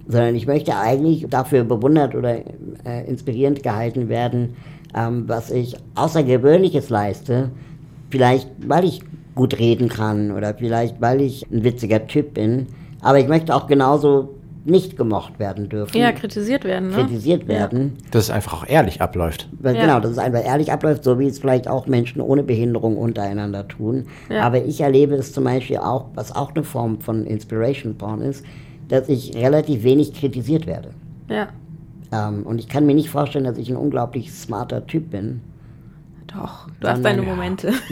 sondern 0.08 0.34
ich 0.34 0.46
möchte 0.46 0.76
eigentlich 0.76 1.26
dafür 1.28 1.64
bewundert 1.64 2.14
oder 2.14 2.36
äh, 2.86 3.06
inspirierend 3.06 3.62
gehalten 3.62 4.08
werden, 4.08 4.56
ähm, 4.94 5.24
was 5.26 5.50
ich 5.50 5.76
Außergewöhnliches 5.94 6.90
leiste, 6.90 7.50
vielleicht 8.10 8.48
weil 8.66 8.84
ich 8.84 9.02
gut 9.34 9.58
reden 9.58 9.88
kann 9.88 10.32
oder 10.32 10.54
vielleicht 10.54 11.00
weil 11.00 11.20
ich 11.20 11.50
ein 11.50 11.64
witziger 11.64 12.06
Typ 12.06 12.34
bin, 12.34 12.66
aber 13.00 13.18
ich 13.18 13.28
möchte 13.28 13.54
auch 13.54 13.66
genauso 13.66 14.34
nicht 14.64 14.96
gemocht 14.96 15.38
werden 15.38 15.68
dürfen. 15.68 15.96
Ja, 15.96 16.12
kritisiert 16.12 16.64
werden. 16.64 16.90
Ne? 16.90 16.96
Kritisiert 16.96 17.48
werden. 17.48 17.96
Ja. 17.96 18.10
Dass 18.10 18.24
es 18.24 18.30
einfach 18.30 18.62
auch 18.62 18.66
ehrlich 18.68 19.00
abläuft. 19.00 19.48
Weil, 19.58 19.74
ja. 19.74 19.82
Genau, 19.82 20.00
dass 20.00 20.10
es 20.12 20.18
einfach 20.18 20.44
ehrlich 20.44 20.70
abläuft, 20.70 21.04
so 21.04 21.18
wie 21.18 21.26
es 21.26 21.38
vielleicht 21.38 21.66
auch 21.66 21.86
Menschen 21.86 22.20
ohne 22.20 22.42
Behinderung 22.42 22.96
untereinander 22.98 23.66
tun. 23.66 24.06
Ja. 24.28 24.42
Aber 24.42 24.62
ich 24.62 24.80
erlebe 24.80 25.14
es 25.14 25.32
zum 25.32 25.44
Beispiel 25.44 25.78
auch, 25.78 26.06
was 26.14 26.34
auch 26.34 26.54
eine 26.54 26.64
Form 26.64 27.00
von 27.00 27.24
Inspiration 27.24 27.96
Porn 27.96 28.20
ist, 28.20 28.44
dass 28.88 29.08
ich 29.08 29.34
relativ 29.36 29.82
wenig 29.82 30.12
kritisiert 30.12 30.66
werde. 30.66 30.90
Ja. 31.28 31.48
Ähm, 32.12 32.44
und 32.44 32.58
ich 32.58 32.68
kann 32.68 32.86
mir 32.86 32.94
nicht 32.94 33.10
vorstellen, 33.10 33.44
dass 33.44 33.58
ich 33.58 33.70
ein 33.70 33.76
unglaublich 33.76 34.32
smarter 34.32 34.86
Typ 34.86 35.10
bin. 35.10 35.40
Doch, 36.26 36.68
du 36.80 36.88
hast 36.88 37.04
deine 37.04 37.22
Momente. 37.22 37.72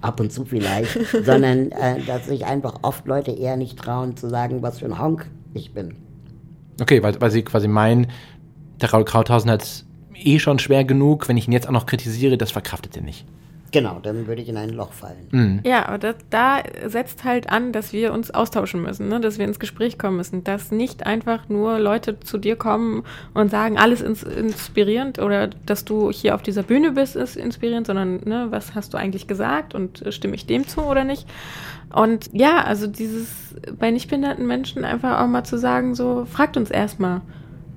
ab 0.00 0.20
und 0.20 0.32
zu 0.32 0.44
vielleicht, 0.44 0.98
sondern 1.24 1.72
äh, 1.72 2.00
dass 2.06 2.26
sich 2.26 2.46
einfach 2.46 2.76
oft 2.82 3.06
Leute 3.06 3.32
eher 3.32 3.56
nicht 3.56 3.78
trauen 3.78 4.16
zu 4.16 4.28
sagen, 4.28 4.62
was 4.62 4.78
für 4.78 4.86
ein 4.86 4.98
Honk 4.98 5.30
ich 5.54 5.74
bin. 5.74 5.94
Okay, 6.80 7.02
weil, 7.02 7.20
weil 7.20 7.30
sie 7.30 7.42
quasi 7.42 7.68
meinen, 7.68 8.06
der 8.80 8.90
Raul 8.90 9.04
Krauthausen 9.04 9.50
hat 9.50 9.62
es 9.62 9.86
eh 10.14 10.38
schon 10.38 10.58
schwer 10.58 10.84
genug, 10.84 11.28
wenn 11.28 11.36
ich 11.36 11.48
ihn 11.48 11.52
jetzt 11.52 11.68
auch 11.68 11.72
noch 11.72 11.86
kritisiere, 11.86 12.38
das 12.38 12.50
verkraftet 12.50 12.96
er 12.96 13.02
nicht. 13.02 13.26
Genau, 13.72 14.00
dann 14.02 14.26
würde 14.26 14.42
ich 14.42 14.48
in 14.48 14.56
ein 14.56 14.70
Loch 14.70 14.92
fallen. 14.92 15.28
Mhm. 15.30 15.60
Ja, 15.64 15.86
aber 15.86 15.98
das, 15.98 16.16
da 16.30 16.58
setzt 16.86 17.24
halt 17.24 17.50
an, 17.50 17.72
dass 17.72 17.92
wir 17.92 18.12
uns 18.12 18.30
austauschen 18.30 18.82
müssen, 18.82 19.08
ne? 19.08 19.20
dass 19.20 19.38
wir 19.38 19.44
ins 19.44 19.60
Gespräch 19.60 19.98
kommen 19.98 20.16
müssen, 20.16 20.42
dass 20.42 20.72
nicht 20.72 21.06
einfach 21.06 21.48
nur 21.48 21.78
Leute 21.78 22.18
zu 22.20 22.38
dir 22.38 22.56
kommen 22.56 23.04
und 23.34 23.50
sagen, 23.50 23.78
alles 23.78 24.00
ins, 24.00 24.22
inspirierend 24.22 25.18
oder 25.20 25.48
dass 25.66 25.84
du 25.84 26.10
hier 26.10 26.34
auf 26.34 26.42
dieser 26.42 26.62
Bühne 26.62 26.92
bist, 26.92 27.16
ist 27.16 27.36
inspirierend, 27.36 27.86
sondern 27.86 28.20
ne, 28.24 28.48
was 28.50 28.74
hast 28.74 28.92
du 28.94 28.98
eigentlich 28.98 29.26
gesagt 29.26 29.74
und 29.74 30.04
stimme 30.10 30.34
ich 30.34 30.46
dem 30.46 30.66
zu 30.66 30.82
oder 30.82 31.04
nicht? 31.04 31.26
Und 31.94 32.30
ja, 32.32 32.64
also 32.64 32.86
dieses 32.86 33.54
bei 33.78 33.90
nicht 33.90 34.08
behinderten 34.08 34.46
Menschen 34.46 34.84
einfach 34.84 35.20
auch 35.20 35.26
mal 35.26 35.44
zu 35.44 35.58
sagen, 35.58 35.94
so 35.94 36.24
fragt 36.24 36.56
uns 36.56 36.70
erstmal 36.70 37.20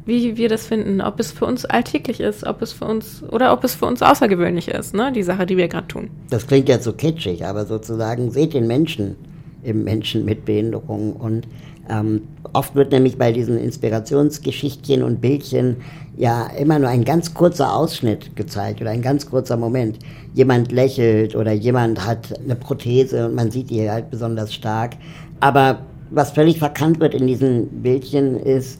wie 0.06 0.38
wir 0.38 0.50
das 0.50 0.66
finden, 0.66 1.02
ob 1.02 1.20
es 1.20 1.32
für 1.32 1.46
uns 1.46 1.66
alltäglich 1.66 2.20
ist, 2.20 2.46
ob 2.46 2.62
es 2.62 2.74
für 2.74 2.86
uns 2.86 3.24
oder 3.32 3.54
ob 3.54 3.63
es 3.63 3.76
für 3.76 3.86
uns 3.86 4.02
außergewöhnlich 4.02 4.68
ist, 4.68 4.94
ne, 4.94 5.12
die 5.12 5.24
Sache, 5.24 5.46
die 5.46 5.58
wir 5.58 5.68
gerade 5.68 5.88
tun. 5.88 6.10
Das 6.30 6.46
klingt 6.48 6.70
ja 6.70 6.80
so 6.80 6.94
kitschig, 6.94 7.46
aber 7.46 7.66
sozusagen 7.66 8.32
seht 8.32 8.54
den 8.54 8.68
Menschen 8.68 9.16
im 9.63 9.84
Menschen 9.84 10.26
mit 10.26 10.46
Behinderung 10.46 11.13
und 11.13 11.48
ähm, 11.89 12.22
oft 12.54 12.76
wird 12.76 12.92
nämlich 12.92 13.18
bei 13.18 13.32
diesen 13.32 13.58
Inspirationsgeschichtchen 13.58 15.04
und 15.04 15.20
Bildchen 15.20 15.78
ja 16.16 16.48
immer 16.58 16.80
nur 16.80 16.89
ein 16.89 17.04
ganz 17.04 17.34
kurzer 17.34 17.74
Ausschnitt 17.74 18.36
gezeigt 18.36 18.82
oder 18.82 18.92
ein 18.92 19.02
ganz 19.02 19.30
kurzer 19.30 19.58
Moment. 19.58 20.00
Jemand 20.34 20.72
lächelt 20.72 21.36
oder 21.36 21.52
jemand 21.52 22.06
hat 22.06 22.39
eine 22.39 22.56
Prothese 22.56 23.28
und 23.28 23.36
man 23.36 23.52
sieht 23.52 23.70
die 23.70 23.89
halt 23.89 24.10
besonders 24.10 24.54
stark. 24.54 24.92
Aber 25.39 25.80
was 26.10 26.32
völlig 26.32 26.60
verkannt 26.60 27.00
wird 27.00 27.16
in 27.16 27.28
diesen 27.28 27.68
Bildchen 27.82 28.38
ist, 28.38 28.80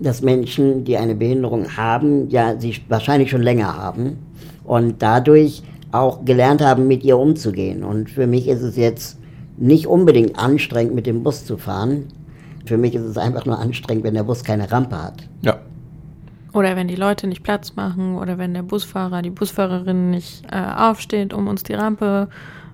dass 0.00 0.22
Menschen, 0.22 0.84
die 0.84 0.96
eine 0.96 1.14
Behinderung 1.14 1.76
haben, 1.76 2.28
ja 2.30 2.58
sie 2.58 2.76
wahrscheinlich 2.88 3.30
schon 3.30 3.42
länger 3.42 3.76
haben 3.76 4.18
und 4.64 5.02
dadurch 5.02 5.62
auch 5.92 6.24
gelernt 6.24 6.62
haben, 6.62 6.88
mit 6.88 7.04
ihr 7.04 7.18
umzugehen. 7.18 7.84
Und 7.84 8.10
für 8.10 8.26
mich 8.26 8.48
ist 8.48 8.62
es 8.62 8.76
jetzt 8.76 9.18
nicht 9.58 9.86
unbedingt 9.86 10.38
anstrengend, 10.38 10.94
mit 10.94 11.06
dem 11.06 11.22
Bus 11.22 11.44
zu 11.44 11.58
fahren. 11.58 12.06
Für 12.64 12.78
mich 12.78 12.94
ist 12.94 13.04
es 13.04 13.18
einfach 13.18 13.44
nur 13.44 13.58
anstrengend, 13.58 14.04
wenn 14.04 14.14
der 14.14 14.22
Bus 14.22 14.42
keine 14.42 14.72
Rampe 14.72 15.00
hat. 15.00 15.28
Ja. 15.42 15.58
Oder 16.54 16.76
wenn 16.76 16.88
die 16.88 16.96
Leute 16.96 17.26
nicht 17.26 17.42
Platz 17.42 17.76
machen 17.76 18.16
oder 18.16 18.38
wenn 18.38 18.54
der 18.54 18.62
Busfahrer, 18.62 19.22
die 19.22 19.30
Busfahrerin 19.30 20.10
nicht 20.10 20.44
äh, 20.50 20.56
aufsteht, 20.56 21.32
um 21.32 21.48
uns 21.48 21.62
die 21.62 21.74
Rampe 21.74 22.28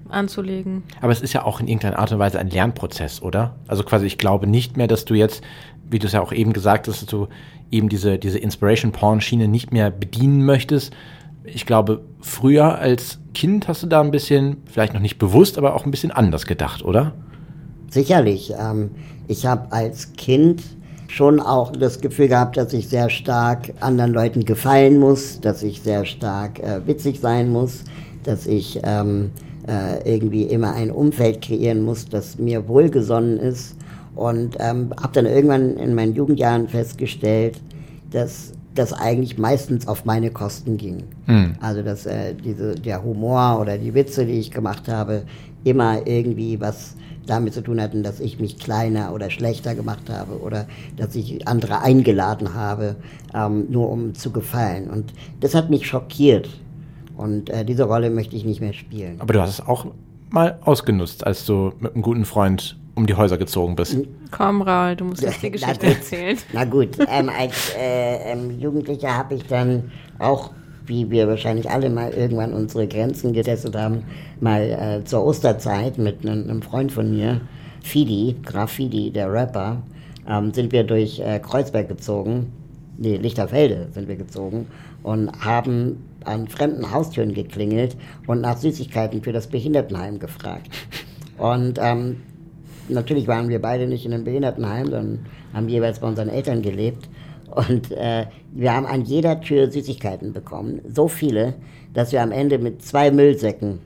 anzulegen. 0.09 0.83
Aber 1.01 1.13
es 1.13 1.21
ist 1.21 1.33
ja 1.33 1.45
auch 1.45 1.61
in 1.61 1.69
irgendeiner 1.69 1.99
Art 1.99 2.11
und 2.13 2.19
Weise 2.19 2.39
ein 2.39 2.51
Lernprozess, 2.51 3.23
oder? 3.23 3.55
Also 3.69 3.85
quasi, 3.85 4.07
ich 4.07 4.19
glaube 4.19 4.47
nicht 4.47 4.77
mehr, 4.77 4.87
dass 4.87 5.05
du 5.05 5.15
jetzt 5.15 5.43
wie 5.91 5.99
du 5.99 6.07
es 6.07 6.13
ja 6.13 6.21
auch 6.21 6.33
eben 6.33 6.53
gesagt 6.53 6.89
hast, 6.89 7.03
dass 7.03 7.09
du 7.09 7.29
eben 7.71 7.89
diese, 7.89 8.19
diese 8.19 8.39
Inspiration-Porn-Schiene 8.39 9.49
nicht 9.49 9.73
mehr 9.73 9.91
bedienen 9.91 10.45
möchtest. 10.45 10.93
ich 11.45 11.67
glaube, 11.67 12.03
früher 12.21 12.79
als 12.79 13.19
Kind 13.35 13.69
hast 13.69 13.83
du 13.83 13.87
da 13.87 14.01
ein 14.01 14.11
bisschen, 14.11 14.59
vielleicht 14.67 14.95
noch 14.95 15.01
nicht 15.01 15.19
bewusst, 15.19 15.59
aber 15.59 15.75
auch 15.75 15.85
ein 15.85 15.91
bisschen 15.91 16.11
anders 16.11 16.47
gedacht, 16.47 16.85
oder? 16.85 17.15
Sicherlich. 17.91 18.53
Ähm, 18.59 18.91
ich 19.29 19.47
habe 19.47 19.73
als 19.73 20.13
Kind 20.15 20.63
schon 21.09 21.41
auch 21.41 21.73
das 21.73 22.01
Gefühl 22.01 22.29
gehabt, 22.29 22.57
dass 22.57 22.73
ich 22.73 22.89
sehr 22.89 23.09
stark 23.09 23.73
anderen 23.81 24.13
Leuten 24.13 24.45
gefallen 24.45 24.99
muss, 24.99 25.41
dass 25.41 25.63
ich 25.63 25.81
sehr 25.81 26.05
stark 26.05 26.59
äh, 26.61 26.87
witzig 26.87 27.21
sein 27.21 27.51
muss, 27.51 27.85
dass 28.25 28.47
ich 28.47 28.81
ähm, 28.85 29.31
äh, 29.67 30.11
irgendwie 30.11 30.43
immer 30.45 30.75
ein 30.75 30.91
Umfeld 30.91 31.43
kreieren 31.43 31.83
muss, 31.83 32.07
das 32.09 32.39
mir 32.39 32.69
wohlgesonnen 32.69 33.39
ist. 33.39 33.77
Und 34.19 34.57
ähm, 34.59 34.93
habe 35.01 35.13
dann 35.13 35.27
irgendwann 35.27 35.77
in 35.77 35.95
meinen 35.95 36.13
Jugendjahren 36.13 36.67
festgestellt, 36.67 37.61
dass 38.11 38.53
das 38.75 38.93
eigentlich 38.93 39.39
meistens 39.39 39.87
auf 39.87 40.05
meine 40.05 40.33
Kosten 40.33 40.77
ging. 40.77 41.05
Mhm. 41.27 41.55
Also 41.61 41.83
dass 41.83 42.05
äh, 42.05 42.35
diese, 42.35 42.75
der 42.75 43.05
Humor 43.05 43.59
oder 43.61 43.79
die 43.79 43.95
Witze, 43.95 44.27
die 44.27 44.41
ich 44.41 44.51
gemacht 44.51 44.89
habe, 44.89 45.23
immer 45.63 46.05
irgendwie 46.05 46.61
was 46.61 46.97
damit 47.27 47.55
zu 47.55 47.61
tun 47.61 47.81
hatten, 47.81 48.03
dass 48.03 48.19
ich 48.19 48.41
mich 48.41 48.59
kleiner 48.59 49.13
oder 49.13 49.31
schlechter 49.31 49.77
gemacht 49.77 50.11
habe 50.11 50.41
oder 50.41 50.67
dass 50.97 51.15
ich 51.15 51.47
andere 51.47 51.83
eingeladen 51.83 52.55
habe, 52.55 52.97
ähm, 53.35 53.67
nur 53.71 53.89
um 53.89 54.15
zu 54.15 54.33
gefallen. 54.33 54.91
Und 54.91 55.13
das 55.39 55.55
hat 55.55 55.71
mich 55.71 55.87
schockiert. 55.87 56.49
Und 57.17 57.51
äh, 57.51 57.65
diese 57.65 57.85
Rolle 57.85 58.11
möchte 58.11 58.35
ich 58.35 58.45
nicht 58.45 58.61
mehr 58.61 58.73
spielen. 58.73 59.21
Aber 59.21 59.33
du 59.33 59.41
hast 59.41 59.51
es 59.51 59.67
auch 59.67 59.87
mal 60.31 60.59
ausgenutzt, 60.65 61.25
als 61.25 61.45
du 61.47 61.73
mit 61.79 61.95
einem 61.95 62.03
guten 62.03 62.25
Freund 62.25 62.78
um 62.99 63.07
die 63.07 63.15
Häuser 63.15 63.39
gezogen 63.39 63.77
bist. 63.77 63.97
Komm, 64.33 64.61
Raul, 64.61 64.97
du 64.97 65.05
musst 65.05 65.23
jetzt 65.23 65.43
die 65.43 65.53
Geschichte 65.53 65.87
erzählen. 65.87 66.37
Na 66.53 66.65
gut, 66.65 66.99
ähm, 67.09 67.31
als 67.31 67.73
äh, 67.79 68.33
ähm, 68.33 68.59
Jugendlicher 68.59 69.17
habe 69.17 69.37
ich 69.37 69.47
dann 69.47 69.93
auch, 70.19 70.51
wie 70.85 71.09
wir 71.11 71.29
wahrscheinlich 71.29 71.71
alle 71.71 71.91
mal 71.91 72.11
irgendwann 72.11 72.53
unsere 72.53 72.89
Grenzen 72.89 73.33
getestet 73.33 73.77
haben, 73.77 74.03
mal 74.41 74.63
äh, 74.63 75.05
zur 75.05 75.25
Osterzeit 75.25 75.97
mit 75.97 76.29
einem 76.29 76.61
Freund 76.61 76.91
von 76.91 77.11
mir, 77.11 77.41
Fidi, 77.83 78.37
Graf 78.45 78.73
Fidi, 78.73 79.13
der 79.13 79.33
Rapper, 79.33 79.81
ähm, 80.29 80.53
sind 80.53 80.73
wir 80.73 80.83
durch 80.83 81.21
äh, 81.21 81.39
Kreuzberg 81.39 81.89
gezogen, 81.89 82.53
nee, 82.97 83.17
Lichterfelde 83.17 83.89
sind 83.93 84.09
wir 84.09 84.17
gezogen 84.17 84.67
und 85.05 85.31
haben 85.45 86.03
an 86.25 86.49
fremden 86.49 86.91
Haustüren 86.91 87.33
geklingelt 87.33 87.97
und 88.27 88.41
nach 88.41 88.57
Süßigkeiten 88.57 89.23
für 89.23 89.33
das 89.33 89.47
Behindertenheim 89.47 90.19
gefragt. 90.19 90.67
Und 91.39 91.79
ähm, 91.81 92.17
natürlich 92.89 93.29
waren 93.29 93.49
wir 93.49 93.61
beide 93.61 93.87
nicht 93.87 94.05
in 94.05 94.13
einem 94.13 94.25
Behindertenheim, 94.25 94.87
sondern 94.87 95.27
haben 95.53 95.69
jeweils 95.69 96.01
bei 96.01 96.09
unseren 96.09 96.29
Eltern 96.29 96.63
gelebt. 96.63 97.09
Und 97.51 97.93
äh, 97.93 98.27
wir 98.53 98.75
haben 98.75 98.87
an 98.87 99.03
jeder 99.03 99.41
Tür 99.41 99.71
Süßigkeiten 99.71 100.33
bekommen. 100.33 100.81
So 100.87 101.09
viele, 101.09 101.55
dass 101.95 102.13
wir 102.13 102.23
am 102.23 102.33
Ende 102.33 102.59
mit 102.59 102.83
zwei 102.83 103.11
Müllsäcken 103.11 103.81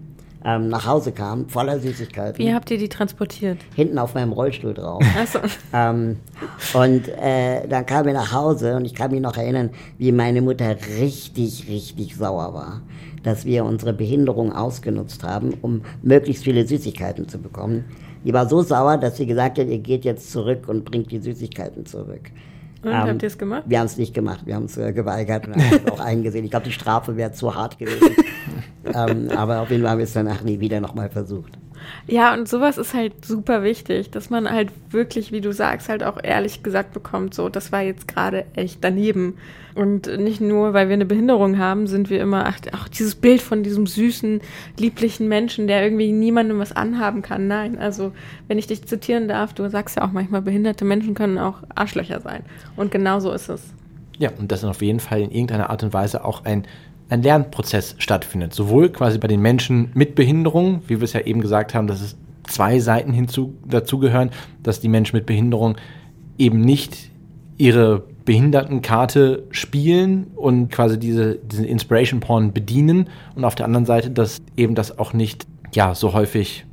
ähm, 0.45 0.69
nach 0.69 0.87
Hause 0.87 1.13
kamen, 1.13 1.49
voller 1.49 1.79
Süßigkeiten. 1.79 2.39
Wie 2.39 2.53
habt 2.53 2.71
ihr 2.71 2.79
die 2.79 2.89
transportiert? 2.89 3.59
Hinten 3.75 3.99
auf 3.99 4.15
meinem 4.15 4.33
Rollstuhl 4.33 4.75
drauf. 4.75 5.03
Ach 5.17 5.27
so. 5.27 5.39
ähm, 5.73 6.17
und 6.75 7.09
äh, 7.09 7.67
dann 7.69 7.87
kamen 7.87 8.07
wir 8.07 8.13
nach 8.15 8.33
Hause 8.33 8.77
und 8.77 8.85
ich 8.85 8.95
kann 8.95 9.11
mich 9.11 9.21
noch 9.21 9.37
erinnern, 9.37 9.71
wie 9.99 10.13
meine 10.13 10.43
Mutter 10.43 10.77
richtig, 10.99 11.69
richtig 11.69 12.17
sauer 12.17 12.55
war, 12.55 12.83
dass 13.23 13.45
wir 13.45 13.65
unsere 13.65 13.93
Behinderung 13.93 14.53
ausgenutzt 14.53 15.23
haben, 15.23 15.55
um 15.63 15.83
möglichst 16.03 16.45
viele 16.45 16.67
Süßigkeiten 16.67 17.29
zu 17.29 17.39
bekommen. 17.39 17.85
Die 18.25 18.33
war 18.33 18.49
so 18.49 18.63
sauer, 18.63 18.97
dass 18.99 19.17
sie 19.17 19.27
gesagt 19.27 19.59
hat, 19.59 19.67
ihr 19.67 19.79
geht 19.79 20.05
jetzt 20.05 20.31
zurück 20.31 20.69
und 20.69 20.85
bringt 20.85 21.11
die 21.11 21.19
Süßigkeiten 21.19 21.87
zurück. 21.87 22.31
Und 22.83 22.91
ähm, 22.91 22.97
habt 22.97 23.23
ihr 23.23 23.29
es 23.29 23.39
gemacht? 23.39 23.65
Wir 23.67 23.79
haben 23.79 23.87
es 23.87 23.97
nicht 23.97 24.13
gemacht, 24.13 24.41
wir 24.45 24.57
haben 24.57 24.65
es 24.65 24.77
äh, 24.77 24.93
geweigert 24.93 25.47
und 25.47 25.55
haben 25.55 25.81
es 25.85 25.93
auch 25.93 26.01
eingesehen. 26.01 26.45
Ich 26.45 26.51
glaube, 26.51 26.67
die 26.67 26.73
Strafe 26.73 27.17
wäre 27.17 27.33
zu 27.33 27.55
hart 27.55 27.79
gewesen. 27.79 28.17
ähm, 28.85 29.31
aber 29.37 29.61
auf 29.61 29.71
jeden 29.71 29.83
Fall 29.83 29.93
haben 29.93 29.99
wir 29.99 30.05
es 30.05 30.13
danach 30.13 30.43
nie 30.43 30.59
wieder 30.59 30.81
nochmal 30.81 31.09
versucht. 31.09 31.59
Ja, 32.07 32.35
und 32.35 32.49
sowas 32.49 32.79
ist 32.79 32.95
halt 32.95 33.25
super 33.25 33.63
wichtig, 33.63 34.11
dass 34.11 34.31
man 34.31 34.51
halt 34.51 34.71
wirklich, 34.91 35.33
wie 35.33 35.41
du 35.41 35.53
sagst, 35.53 35.89
halt 35.89 36.03
auch 36.03 36.19
ehrlich 36.23 36.63
gesagt 36.63 36.93
bekommt, 36.93 37.35
so, 37.35 37.49
das 37.49 37.73
war 37.73 37.83
jetzt 37.83 38.09
gerade 38.09 38.45
echt 38.55 38.79
daneben. 38.83 39.39
Und 39.75 40.07
nicht 40.19 40.41
nur, 40.41 40.75
weil 40.75 40.89
wir 40.89 40.95
eine 40.95 41.07
Behinderung 41.07 41.59
haben, 41.59 41.87
sind 41.87 42.11
wir 42.11 42.21
immer, 42.21 42.47
ach, 42.47 42.59
ach, 42.73 42.89
dieses 42.89 43.15
Bild 43.15 43.41
von 43.41 43.63
diesem 43.63 43.87
süßen, 43.87 44.41
lieblichen 44.79 45.29
Menschen, 45.29 45.67
der 45.67 45.83
irgendwie 45.83 46.13
niemandem 46.13 46.59
was 46.59 46.73
anhaben 46.77 47.23
kann. 47.23 47.49
Nein, 47.49 47.79
also, 47.79 48.13
wenn 48.49 48.59
ich 48.59 48.67
dich 48.67 48.85
zitieren 48.87 49.29
darf, 49.29 49.55
du 49.55 49.69
sagst 49.71 49.97
ja 49.97 50.05
auch 50.05 50.13
manchmal, 50.13 50.43
behinderte 50.43 50.85
Menschen 50.85 51.15
können 51.15 51.39
auch 51.39 51.63
Arschlöcher 51.75 52.21
sein. 52.21 52.43
Und 52.77 52.91
genau 52.91 53.21
so 53.21 53.33
ist 53.33 53.49
es. 53.49 53.63
Ja, 54.19 54.31
und 54.39 54.53
das 54.53 54.61
ist 54.61 54.69
auf 54.69 54.83
jeden 54.83 55.01
Fall 55.01 55.23
in 55.23 55.31
irgendeiner 55.31 55.71
Art 55.71 55.83
und 55.83 55.93
Weise 55.93 56.25
auch 56.25 56.45
ein 56.45 56.67
ein 57.13 57.23
Lernprozess 57.23 57.95
stattfindet. 57.99 58.55
Sowohl 58.55 58.89
quasi 58.89 59.19
bei 59.19 59.29
den 59.29 59.41
Menschen 59.41 59.91
mit 59.95 60.15
Behinderung, 60.15 60.83
wie 60.87 60.99
wir 60.99 61.05
es 61.05 61.13
ja 61.13 61.21
eben 61.21 61.41
gesagt 61.41 61.75
haben, 61.75 61.87
dass 61.87 62.01
es 62.01 62.17
zwei 62.45 62.79
Seiten 62.81 63.13
hinzu, 63.13 63.55
dazugehören, 63.67 64.31
dass 64.63 64.81
die 64.81 64.89
Menschen 64.89 65.17
mit 65.17 65.27
Behinderung 65.27 65.77
eben 66.39 66.61
nicht 66.61 67.11
ihre 67.59 68.03
Behindertenkarte 68.25 69.45
spielen 69.51 70.29
und 70.37 70.71
quasi 70.71 70.99
diese, 70.99 71.37
diesen 71.37 71.65
Inspiration 71.65 72.21
Porn 72.21 72.53
bedienen 72.53 73.09
und 73.35 73.45
auf 73.45 73.55
der 73.55 73.67
anderen 73.67 73.87
Seite, 73.87 74.11
dass 74.11 74.41
eben 74.57 74.75
das 74.75 74.99
auch 74.99 75.13
nicht 75.13 75.47
ja 75.75 75.95
so 75.95 76.15
häufig 76.15 76.65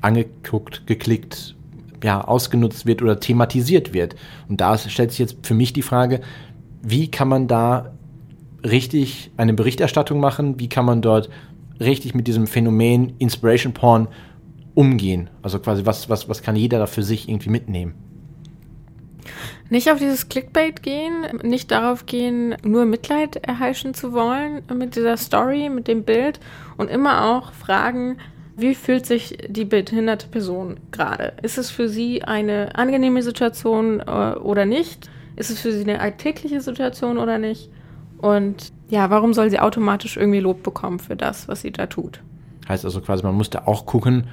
angeguckt, 0.00 0.86
geklickt, 0.86 1.56
ja, 2.02 2.22
ausgenutzt 2.22 2.86
wird 2.86 3.02
oder 3.02 3.20
thematisiert 3.20 3.92
wird. 3.92 4.16
Und 4.48 4.60
da 4.60 4.76
stellt 4.78 5.10
sich 5.10 5.18
jetzt 5.18 5.46
für 5.46 5.54
mich 5.54 5.72
die 5.72 5.82
Frage, 5.82 6.20
wie 6.82 7.10
kann 7.10 7.28
man 7.28 7.48
da 7.48 7.93
richtig 8.64 9.30
eine 9.36 9.54
Berichterstattung 9.54 10.20
machen? 10.20 10.58
Wie 10.58 10.68
kann 10.68 10.84
man 10.84 11.02
dort 11.02 11.30
richtig 11.80 12.14
mit 12.14 12.26
diesem 12.26 12.46
Phänomen 12.46 13.14
Inspiration 13.18 13.72
Porn 13.72 14.08
umgehen? 14.74 15.30
Also 15.42 15.58
quasi, 15.58 15.86
was, 15.86 16.08
was, 16.08 16.28
was 16.28 16.42
kann 16.42 16.56
jeder 16.56 16.78
da 16.78 16.86
für 16.86 17.02
sich 17.02 17.28
irgendwie 17.28 17.50
mitnehmen? 17.50 17.94
Nicht 19.70 19.90
auf 19.90 19.98
dieses 19.98 20.28
Clickbait 20.28 20.82
gehen, 20.82 21.24
nicht 21.42 21.70
darauf 21.70 22.04
gehen, 22.06 22.54
nur 22.62 22.84
Mitleid 22.84 23.36
erheischen 23.36 23.94
zu 23.94 24.12
wollen 24.12 24.62
mit 24.74 24.94
dieser 24.94 25.16
Story, 25.16 25.70
mit 25.70 25.88
dem 25.88 26.04
Bild 26.04 26.38
und 26.76 26.90
immer 26.90 27.24
auch 27.24 27.52
fragen, 27.52 28.18
wie 28.56 28.74
fühlt 28.74 29.06
sich 29.06 29.38
die 29.48 29.64
behinderte 29.64 30.28
Person 30.28 30.76
gerade? 30.92 31.32
Ist 31.42 31.58
es 31.58 31.70
für 31.70 31.88
sie 31.88 32.22
eine 32.22 32.76
angenehme 32.76 33.22
Situation 33.22 34.00
äh, 34.00 34.36
oder 34.36 34.64
nicht? 34.64 35.10
Ist 35.34 35.50
es 35.50 35.60
für 35.60 35.72
sie 35.72 35.82
eine 35.82 36.00
alltägliche 36.00 36.60
Situation 36.60 37.18
oder 37.18 37.38
nicht? 37.38 37.70
Und 38.24 38.72
ja, 38.88 39.10
warum 39.10 39.34
soll 39.34 39.50
sie 39.50 39.60
automatisch 39.60 40.16
irgendwie 40.16 40.40
Lob 40.40 40.62
bekommen 40.62 40.98
für 40.98 41.14
das, 41.14 41.46
was 41.46 41.60
sie 41.60 41.70
da 41.70 41.84
tut? 41.84 42.22
Heißt 42.66 42.86
also 42.86 43.02
quasi, 43.02 43.22
man 43.22 43.34
muss 43.34 43.50
da 43.50 43.64
auch 43.66 43.84
gucken, 43.84 44.28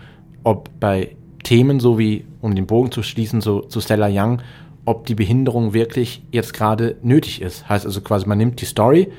ob 0.45 0.69
bei 0.80 1.17
Themen, 1.43 1.82
so 1.82 1.99
wie, 1.99 2.25
um 2.39 2.56
den 2.56 2.67
Bogen 2.67 2.89
zu 2.93 3.04
schließen, 3.04 3.41
so 3.41 3.60
zu 3.60 3.82
Stella 3.82 4.08
Young, 4.10 4.41
ob 4.86 5.08
die 5.08 5.15
Behinderung 5.15 5.73
wirklich 5.73 6.25
jetzt 6.32 6.54
gerade 6.54 6.95
nötig 7.01 7.41
ist. 7.41 7.67
Heißt 7.67 7.86
also 7.86 7.99
quasi, 7.99 8.30
man 8.30 8.38
nimmt 8.38 8.62
die 8.62 8.65
Story 8.65 9.12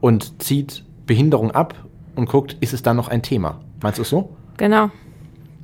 und 0.00 0.40
zieht 0.40 0.84
Behinderung 1.04 1.50
ab 1.50 1.74
und 2.14 2.28
guckt, 2.28 2.56
ist 2.60 2.74
es 2.74 2.82
dann 2.82 2.94
noch 2.94 3.08
ein 3.08 3.24
Thema? 3.24 3.58
Meinst 3.82 3.98
du 3.98 4.02
es 4.02 4.08
so? 4.08 4.36
Genau. 4.56 4.88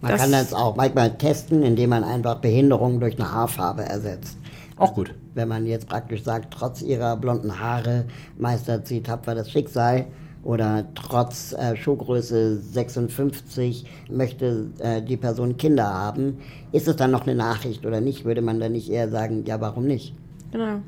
Man 0.01 0.11
das 0.11 0.21
kann 0.21 0.33
das 0.33 0.53
auch 0.53 0.75
manchmal 0.75 1.17
testen, 1.17 1.63
indem 1.63 1.91
man 1.91 2.03
einfach 2.03 2.41
Behinderung 2.41 2.99
durch 2.99 3.21
eine 3.21 3.31
Haarfarbe 3.31 3.85
ersetzt. 3.85 4.37
Auch 4.83 4.95
gut. 4.95 5.15
Wenn 5.35 5.47
man 5.47 5.65
jetzt 5.65 5.89
praktisch 5.89 6.25
sagt, 6.25 6.53
trotz 6.53 6.83
ihrer 6.83 7.17
blonden 7.17 7.61
Haare 7.61 8.05
meistert 8.37 8.89
sie 8.89 9.01
tapfer 9.01 9.37
das 9.37 9.49
Schicksal 9.49 10.07
oder 10.43 10.85
trotz 10.97 11.53
äh, 11.53 11.77
Schuhgröße 11.77 12.57
56 12.57 13.85
möchte 14.11 14.71
äh, 14.81 15.01
die 15.01 15.17
Person 15.17 15.57
Kinder 15.57 15.87
haben, 15.87 16.39
ist 16.73 16.89
es 16.89 16.97
dann 16.97 17.13
noch 17.13 17.23
eine 17.23 17.37
Nachricht 17.37 17.87
oder 17.87 18.01
nicht? 18.01 18.25
Würde 18.25 18.43
man 18.43 18.59
dann 18.59 18.73
nicht 18.73 18.91
eher 18.91 19.09
sagen, 19.09 19.45
ja, 19.47 19.61
warum 19.61 19.87
nicht? 19.87 20.15
Genau. 20.51 20.81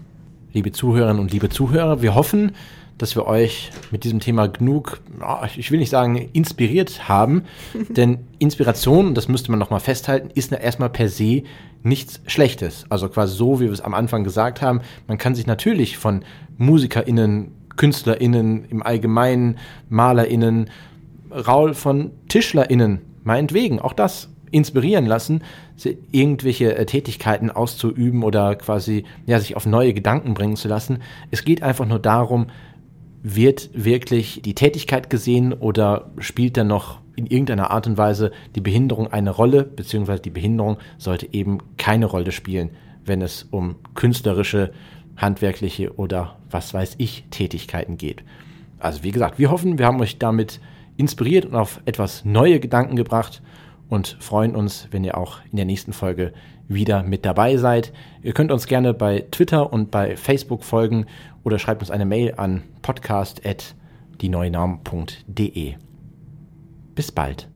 Liebe 0.53 0.73
Zuhörerinnen 0.73 1.21
und 1.21 1.33
liebe 1.33 1.49
Zuhörer, 1.49 2.03
wir 2.03 2.17
hoffen, 2.17 2.51
dass 2.99 3.17
wir 3.17 3.27
euch 3.27 3.71
mit 3.91 4.05
diesem 4.05 4.21
Thema 4.21 4.47
genug, 4.47 5.01
ich 5.57 5.71
will 5.71 5.79
nicht 5.79 5.91
sagen 5.91 6.17
inspiriert 6.33 7.09
haben, 7.09 7.45
denn 7.89 8.19
Inspiration, 8.39 9.15
das 9.15 9.29
müsste 9.29 9.51
man 9.51 9.59
nochmal 9.59 9.81
festhalten, 9.81 10.31
ist 10.35 10.53
erstmal 10.53 10.91
per 10.91 11.09
se 11.09 11.43
nichts 11.83 12.21
Schlechtes. 12.27 12.87
Also 12.89 13.09
quasi 13.09 13.37
so, 13.37 13.61
wie 13.61 13.65
wir 13.65 13.73
es 13.73 13.81
am 13.81 13.95
Anfang 13.95 14.25
gesagt 14.25 14.63
haben, 14.63 14.81
man 15.07 15.19
kann 15.19 15.35
sich 15.35 15.47
natürlich 15.47 15.99
von 15.99 16.25
MusikerInnen, 16.57 17.53
KünstlerInnen 17.77 18.65
im 18.67 18.83
Allgemeinen, 18.83 19.59
MalerInnen, 19.89 20.71
Raul 21.31 21.75
von 21.75 22.13
TischlerInnen, 22.29 23.01
meinetwegen, 23.25 23.81
auch 23.81 23.93
das 23.93 24.31
inspirieren 24.53 25.07
lassen, 25.07 25.43
irgendwelche 26.13 26.77
äh, 26.77 26.87
Tätigkeiten 26.87 27.51
auszuüben 27.51 28.23
oder 28.23 28.55
quasi 28.55 29.05
ja, 29.27 29.41
sich 29.41 29.57
auf 29.57 29.67
neue 29.67 29.93
Gedanken 29.93 30.35
bringen 30.35 30.55
zu 30.55 30.69
lassen. 30.69 31.03
Es 31.33 31.45
geht 31.45 31.63
einfach 31.63 31.87
nur 31.87 31.99
darum, 31.99 32.47
wird 33.25 33.71
wirklich 33.73 34.43
die 34.45 34.55
Tätigkeit 34.55 35.09
gesehen 35.09 35.55
oder 35.55 36.11
spielt 36.19 36.59
dann 36.59 36.67
noch 36.67 37.01
in 37.17 37.27
irgendeiner 37.27 37.71
Art 37.71 37.87
und 37.87 37.97
Weise 37.97 38.31
die 38.55 38.61
Behinderung 38.61 39.11
eine 39.13 39.31
Rolle, 39.31 39.65
beziehungsweise 39.65 40.21
die 40.21 40.31
Behinderung 40.31 40.77
sollte 40.99 41.33
eben 41.33 41.59
keine 41.79 42.05
Rolle 42.05 42.33
spielen, 42.33 42.71
wenn 43.07 43.23
es 43.23 43.45
um 43.51 43.77
künstlerische, 43.95 44.73
handwerkliche 45.17 45.95
oder 45.95 46.37
was 46.51 46.75
weiß 46.75 46.97
ich 46.99 47.25
Tätigkeiten 47.31 47.97
geht. 47.97 48.23
also 48.79 49.03
wie 49.03 49.11
gesagt, 49.11 49.39
wir 49.39 49.51
hoffen, 49.51 49.79
wir 49.79 49.87
haben 49.87 50.01
euch 50.03 50.19
damit 50.19 50.61
inspiriert 50.99 51.47
und 51.47 51.55
auf 51.55 51.81
etwas 51.87 52.27
neue 52.27 52.61
Gedanken 52.61 52.95
gebracht 52.95 53.41
und 53.89 54.19
freuen 54.21 54.55
uns, 54.55 54.89
wenn 54.91 55.03
ihr 55.03 55.17
auch 55.17 55.39
in 55.51 55.57
der 55.57 55.65
nächsten 55.65 55.95
Folge 55.95 56.35
wieder 56.69 57.03
mit 57.03 57.25
dabei 57.25 57.57
seid. 57.57 57.93
Ihr 58.23 58.33
könnt 58.33 58.53
uns 58.53 58.67
gerne 58.67 58.93
bei 58.93 59.25
Twitter 59.31 59.73
und 59.73 59.91
bei 59.91 60.17
Facebook 60.17 60.65
folgen 60.65 61.07
oder 61.45 61.59
schreibt 61.59 61.83
uns 61.83 61.91
eine 61.91 62.07
Mail 62.07 62.35
an 62.37 62.63
podcast.dieneuenorm.de. 62.83 65.75
Bis 66.95 67.13
bald. 67.13 67.49